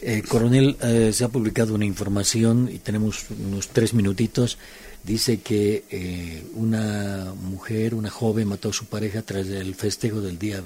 Eh, 0.00 0.22
coronel, 0.28 0.76
se 1.12 1.24
ha 1.24 1.28
publicado 1.28 1.74
una 1.74 1.84
información 1.84 2.70
y 2.72 2.78
tenemos 2.78 3.26
unos 3.30 3.68
tres 3.68 3.92
minutitos. 3.92 4.58
Dice 5.02 5.40
que 5.40 6.44
una 6.54 7.34
mujer, 7.34 7.94
una 7.94 8.10
joven, 8.10 8.48
mató 8.48 8.68
a 8.68 8.72
su 8.72 8.86
pareja 8.86 9.22
tras 9.22 9.48
el 9.48 9.74
festejo 9.74 10.20
del 10.20 10.38
Día 10.38 10.62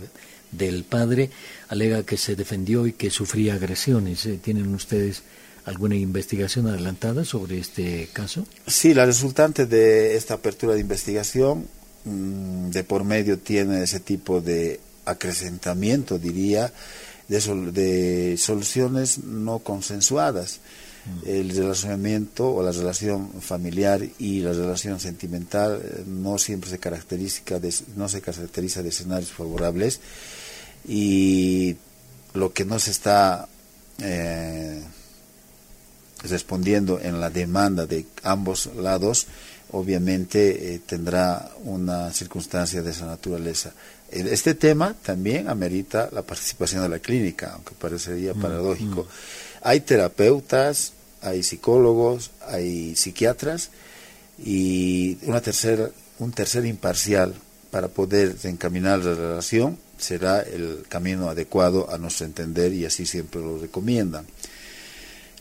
del 0.53 0.85
Padre. 0.85 1.31
Alega 1.69 2.05
que 2.05 2.17
se 2.19 2.37
defendió 2.37 2.87
y 2.87 2.93
que 2.93 3.11
sufría 3.11 3.55
agresiones. 3.55 4.29
¿Tienen 4.43 4.75
ustedes 4.75 5.23
alguna 5.65 5.97
investigación 5.97 6.67
adelantada 6.67 7.25
sobre 7.25 7.59
este 7.59 8.09
caso? 8.13 8.47
Sí, 8.67 8.93
la 8.93 9.07
resultante 9.07 9.67
de 9.67 10.17
esta 10.17 10.35
apertura 10.35 10.75
de 10.75 10.81
investigación 10.81 11.67
Mm, 12.05 12.71
de 12.71 12.85
por 12.85 13.05
medio 13.05 13.39
tiene 13.39 13.83
ese 13.83 14.01
tipo 14.01 14.41
de 14.41 14.81
acrecentamiento, 15.05 16.19
diría, 16.19 16.73
de, 17.29 17.41
de 17.73 18.37
soluciones 18.39 19.19
no 19.25 19.59
consensuadas. 19.61 20.61
Mm. 21.07 21.29
El 21.29 21.51
relacionamiento 21.51 22.55
o 22.55 22.63
la 22.63 22.73
relación 22.73 23.31
familiar 23.41 24.03
y 24.19 24.41
la 24.41 24.53
relación 24.53 25.01
sentimental 25.01 25.81
eh, 25.83 26.05
no 26.07 26.39
siempre 26.39 26.71
se 26.71 26.79
caracteriza 26.79 27.59
de, 27.59 27.75
no 27.97 28.09
se 28.09 28.21
caracteriza 28.21 28.83
de 28.83 28.91
escenarios 28.91 29.33
favorables 29.33 30.01
y 30.87 31.77
lo 32.35 32.53
que 32.53 32.65
no 32.65 32.79
se 32.79 32.91
está 32.91 33.49
eh, 33.99 34.83
respondiendo 36.23 37.01
en 37.01 37.21
la 37.21 37.31
demanda 37.31 37.87
de 37.87 38.07
ambos 38.23 38.67
lados 38.77 39.27
obviamente 39.73 40.75
eh, 40.75 40.81
tendrá 40.85 41.51
una 41.65 42.13
circunstancia 42.13 42.83
de 42.83 42.91
esa 42.91 43.07
naturaleza. 43.07 43.73
Este 44.11 44.55
tema 44.55 44.95
también 45.03 45.49
amerita 45.49 46.09
la 46.13 46.23
participación 46.23 46.83
de 46.83 46.89
la 46.89 46.99
clínica, 46.99 47.53
aunque 47.55 47.75
parecería 47.75 48.33
mm, 48.33 48.41
paradójico. 48.41 49.03
Mm. 49.03 49.07
Hay 49.63 49.81
terapeutas, 49.81 50.93
hay 51.21 51.43
psicólogos, 51.43 52.31
hay 52.47 52.97
psiquiatras 52.97 53.71
y 54.43 55.19
una 55.23 55.41
tercera, 55.41 55.91
un 56.19 56.33
tercer 56.33 56.65
imparcial 56.65 57.35
para 57.71 57.89
poder 57.89 58.37
encaminar 58.45 59.01
la 59.05 59.15
relación 59.15 59.79
será 59.99 60.41
el 60.41 60.85
camino 60.89 61.29
adecuado 61.29 61.93
a 61.93 61.99
nuestro 61.99 62.25
entender 62.25 62.73
y 62.73 62.87
así 62.87 63.05
siempre 63.05 63.41
lo 63.41 63.59
recomiendan. 63.59 64.27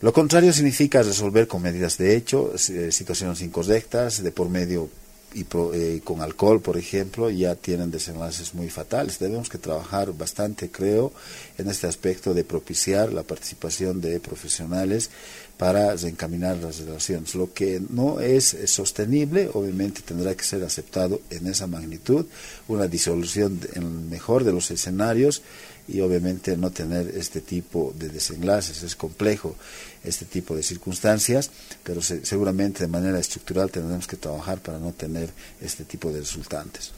Lo 0.02 0.14
contrario 0.14 0.54
significa 0.54 1.02
resolver 1.02 1.48
con 1.48 1.64
medidas 1.64 1.98
de 1.98 2.16
hecho 2.16 2.54
eh, 2.54 2.92
situaciones 2.92 3.42
incorrectas, 3.42 4.22
de 4.22 4.32
por 4.32 4.48
medio 4.48 4.90
y 5.34 5.46
eh, 5.74 6.02
con 6.04 6.22
alcohol, 6.22 6.62
por 6.62 6.78
ejemplo, 6.78 7.30
ya 7.30 7.56
tienen 7.56 7.92
desenlaces 7.92 8.54
muy 8.54 8.70
fatales. 8.70 9.20
Debemos 9.20 9.50
que 9.50 9.58
trabajar 9.58 10.14
bastante, 10.14 10.70
creo, 10.70 11.12
en 11.58 11.70
este 11.70 11.86
aspecto 11.86 12.34
de 12.34 12.44
propiciar 12.44 13.12
la 13.12 13.24
participación 13.24 14.00
de 14.00 14.20
profesionales 14.20 15.10
para 15.58 15.96
reencaminar 15.96 16.58
las 16.58 16.80
relaciones. 16.80 17.36
Lo 17.36 17.54
que 17.54 17.82
no 17.90 18.20
es 18.20 18.56
sostenible, 18.66 19.50
obviamente, 19.54 20.02
tendrá 20.02 20.34
que 20.34 20.44
ser 20.44 20.64
aceptado 20.64 21.22
en 21.30 21.48
esa 21.48 21.68
magnitud, 21.68 22.26
una 22.68 22.88
disolución 22.88 23.60
en 23.74 23.84
el 23.84 23.90
mejor 23.90 24.44
de 24.44 24.54
los 24.54 24.72
escenarios 24.72 25.42
y 25.88 26.02
obviamente 26.02 26.58
no 26.58 26.72
tener 26.72 27.14
este 27.16 27.42
tipo 27.42 27.94
de 27.98 28.10
desenlaces. 28.10 28.84
Es 28.84 28.96
complejo 28.96 29.56
este 30.04 30.26
tipo 30.26 30.56
de 30.56 30.64
circunstancias, 30.64 31.50
pero 31.84 32.02
seguramente 32.02 32.84
de 32.84 32.88
manera 32.88 33.20
estructural 33.20 33.72
tendremos 33.72 34.08
que 34.08 34.18
trabajar 34.18 34.60
para 34.60 34.80
no 34.80 34.92
tener 34.94 35.30
este 35.62 35.86
tipo 35.86 36.12
de 36.12 36.20
resultantes. 36.20 36.92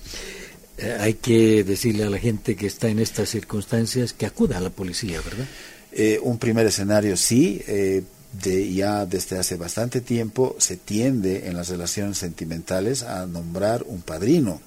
Eh, 0.78 0.96
hay 1.00 1.16
que 1.16 1.64
decirle 1.64 2.04
a 2.04 2.10
la 2.10 2.20
gente 2.20 2.56
que 2.56 2.68
está 2.68 2.88
en 2.88 3.00
estas 3.00 3.30
circunstancias 3.30 4.14
que 4.14 4.26
acuda 4.26 4.58
a 4.58 4.62
la 4.62 4.70
policía, 4.70 5.20
¿verdad? 5.22 5.46
Eh, 5.92 6.20
un 6.22 6.38
primer 6.38 6.66
escenario 6.66 7.18
sí. 7.18 7.62
Eh, 7.68 8.04
de 8.32 8.72
ya 8.74 9.06
desde 9.06 9.40
hace 9.40 9.56
bastante 9.56 10.02
tiempo 10.02 10.56
se 10.60 10.78
tiende 10.78 11.48
en 11.48 11.56
las 11.56 11.70
relaciones 11.70 12.18
sentimentales 12.18 13.04
a 13.04 13.26
nombrar 13.26 13.84
un 13.88 14.02
padrino. 14.02 14.62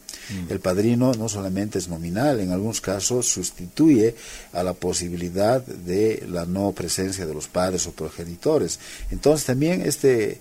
El 0.49 0.61
padrino 0.61 1.13
no 1.13 1.29
solamente 1.29 1.79
es 1.79 1.89
nominal, 1.89 2.41
en 2.41 2.53
algunos 2.53 2.81
casos 2.81 3.27
sustituye 3.27 4.15
a 4.53 4.63
la 4.63 4.73
posibilidad 4.73 5.61
de 5.61 6.25
la 6.29 6.47
no 6.47 6.73
presencia 6.73 7.27
de 7.27 7.35
los 7.35 7.49
padres 7.49 7.87
o 7.87 7.93
progenitores. 7.93 8.79
Entonces 9.11 9.47
también 9.47 9.83
este, 9.83 10.39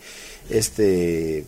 este 0.50 1.46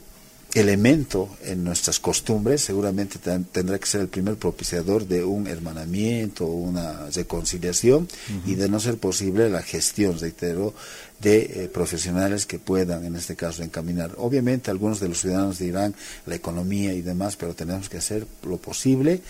elemento 0.54 1.30
en 1.44 1.64
nuestras 1.64 2.00
costumbres 2.00 2.62
seguramente 2.62 3.18
tendrá 3.52 3.80
que 3.80 3.88
ser 3.88 4.02
el 4.02 4.08
primer 4.08 4.36
propiciador 4.36 5.08
de 5.08 5.24
un 5.24 5.48
hermanamiento, 5.48 6.46
una 6.46 7.10
reconciliación 7.10 8.08
y 8.46 8.56
de 8.56 8.70
no 8.70 8.80
ser 8.80 8.98
posible 8.98 9.50
la 9.50 9.64
gestión, 9.64 10.20
reitero, 10.20 10.74
de 11.20 11.64
eh, 11.64 11.70
profesionales 11.70 12.46
que 12.46 12.60
puedan, 12.60 13.06
en 13.06 13.16
este 13.16 13.36
caso, 13.36 13.64
encaminar. 13.64 14.12
Obviamente, 14.18 14.72
algunos 14.72 15.00
de 15.00 15.08
los 15.08 15.22
ciudadanos 15.22 15.60
dirán 15.60 15.96
la 16.26 16.36
economía 16.36 16.94
y 16.94 17.02
demás, 17.02 17.36
pero 17.36 17.54
tenemos 17.54 17.90
que 17.90 17.98
hacer 17.98 18.28
lo 18.44 18.58
posible 18.58 19.22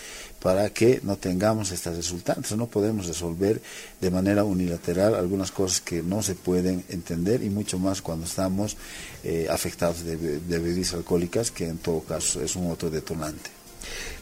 para 0.42 0.70
que 0.72 1.00
no 1.04 1.18
tengamos 1.18 1.72
estas 1.72 1.96
resultantes. 1.96 2.56
No 2.58 2.68
podemos 2.68 3.08
resolver 3.08 3.62
de 4.02 4.12
manera 4.12 4.44
unilateral 4.44 5.16
algunas 5.16 5.52
cosas 5.52 5.82
que 5.82 6.02
no 6.04 6.24
se 6.24 6.36
pueden 6.36 6.84
entender 6.90 7.44
y 7.44 7.50
mucho 7.50 7.80
más 7.80 8.02
cuando 8.02 8.26
estamos 8.26 8.76
eh, 9.24 9.48
afectados 9.50 10.04
de, 10.04 10.16
bebidas 10.18 10.94
alcohólicas, 10.94 11.52
que 11.52 11.68
en 11.68 11.78
todo 11.78 12.02
caso 12.02 12.42
es 12.42 12.56
un 12.56 12.72
otro 12.72 12.90
detonante. 12.90 13.52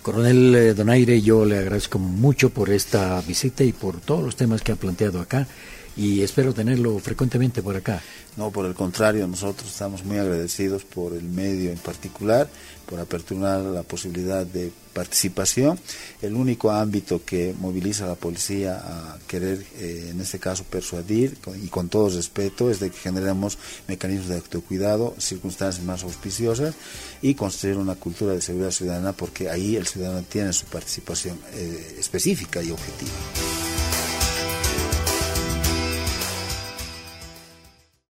Coronel 0.01 0.55
eh, 0.55 0.73
Donaire, 0.73 1.21
yo 1.21 1.45
le 1.45 1.59
agradezco 1.59 1.99
mucho 1.99 2.49
por 2.49 2.69
esta 2.69 3.21
visita 3.21 3.63
y 3.63 3.71
por 3.71 4.01
todos 4.01 4.23
los 4.23 4.35
temas 4.35 4.61
que 4.61 4.71
ha 4.71 4.75
planteado 4.75 5.21
acá 5.21 5.47
y 5.95 6.21
espero 6.21 6.53
tenerlo 6.53 6.97
frecuentemente 6.99 7.61
por 7.61 7.75
acá. 7.75 8.01
No, 8.37 8.49
por 8.49 8.65
el 8.65 8.73
contrario, 8.73 9.27
nosotros 9.27 9.69
estamos 9.69 10.05
muy 10.05 10.17
agradecidos 10.17 10.85
por 10.85 11.13
el 11.13 11.23
medio 11.23 11.69
en 11.69 11.77
particular, 11.77 12.49
por 12.85 12.99
aperturar 12.99 13.61
la 13.61 13.83
posibilidad 13.83 14.45
de 14.45 14.71
participación. 14.93 15.77
El 16.21 16.35
único 16.35 16.71
ámbito 16.71 17.21
que 17.25 17.53
moviliza 17.59 18.05
a 18.05 18.09
la 18.09 18.15
policía 18.15 18.81
a 18.83 19.17
querer, 19.27 19.65
eh, 19.75 20.09
en 20.11 20.21
este 20.21 20.39
caso, 20.39 20.63
persuadir 20.63 21.37
y 21.61 21.67
con 21.67 21.89
todo 21.89 22.09
respeto 22.09 22.71
es 22.71 22.79
de 22.79 22.89
que 22.89 22.97
generemos 22.97 23.57
mecanismos 23.87 24.29
de 24.29 24.35
autocuidado, 24.35 25.13
circunstancias 25.17 25.83
más 25.83 26.03
auspiciosas 26.03 26.73
y 27.21 27.35
construir 27.35 27.77
una 27.77 27.95
cultura 27.95 28.33
de 28.33 28.41
seguridad 28.41 28.71
ciudadana 28.71 29.11
porque 29.11 29.49
ahí 29.49 29.75
el 29.75 29.87
ciudadano 29.87 30.23
tiene 30.23 30.53
su 30.53 30.65
participación 30.67 31.37
eh, 31.53 31.97
específica 31.99 32.63
y 32.63 32.71
objetiva. 32.71 33.70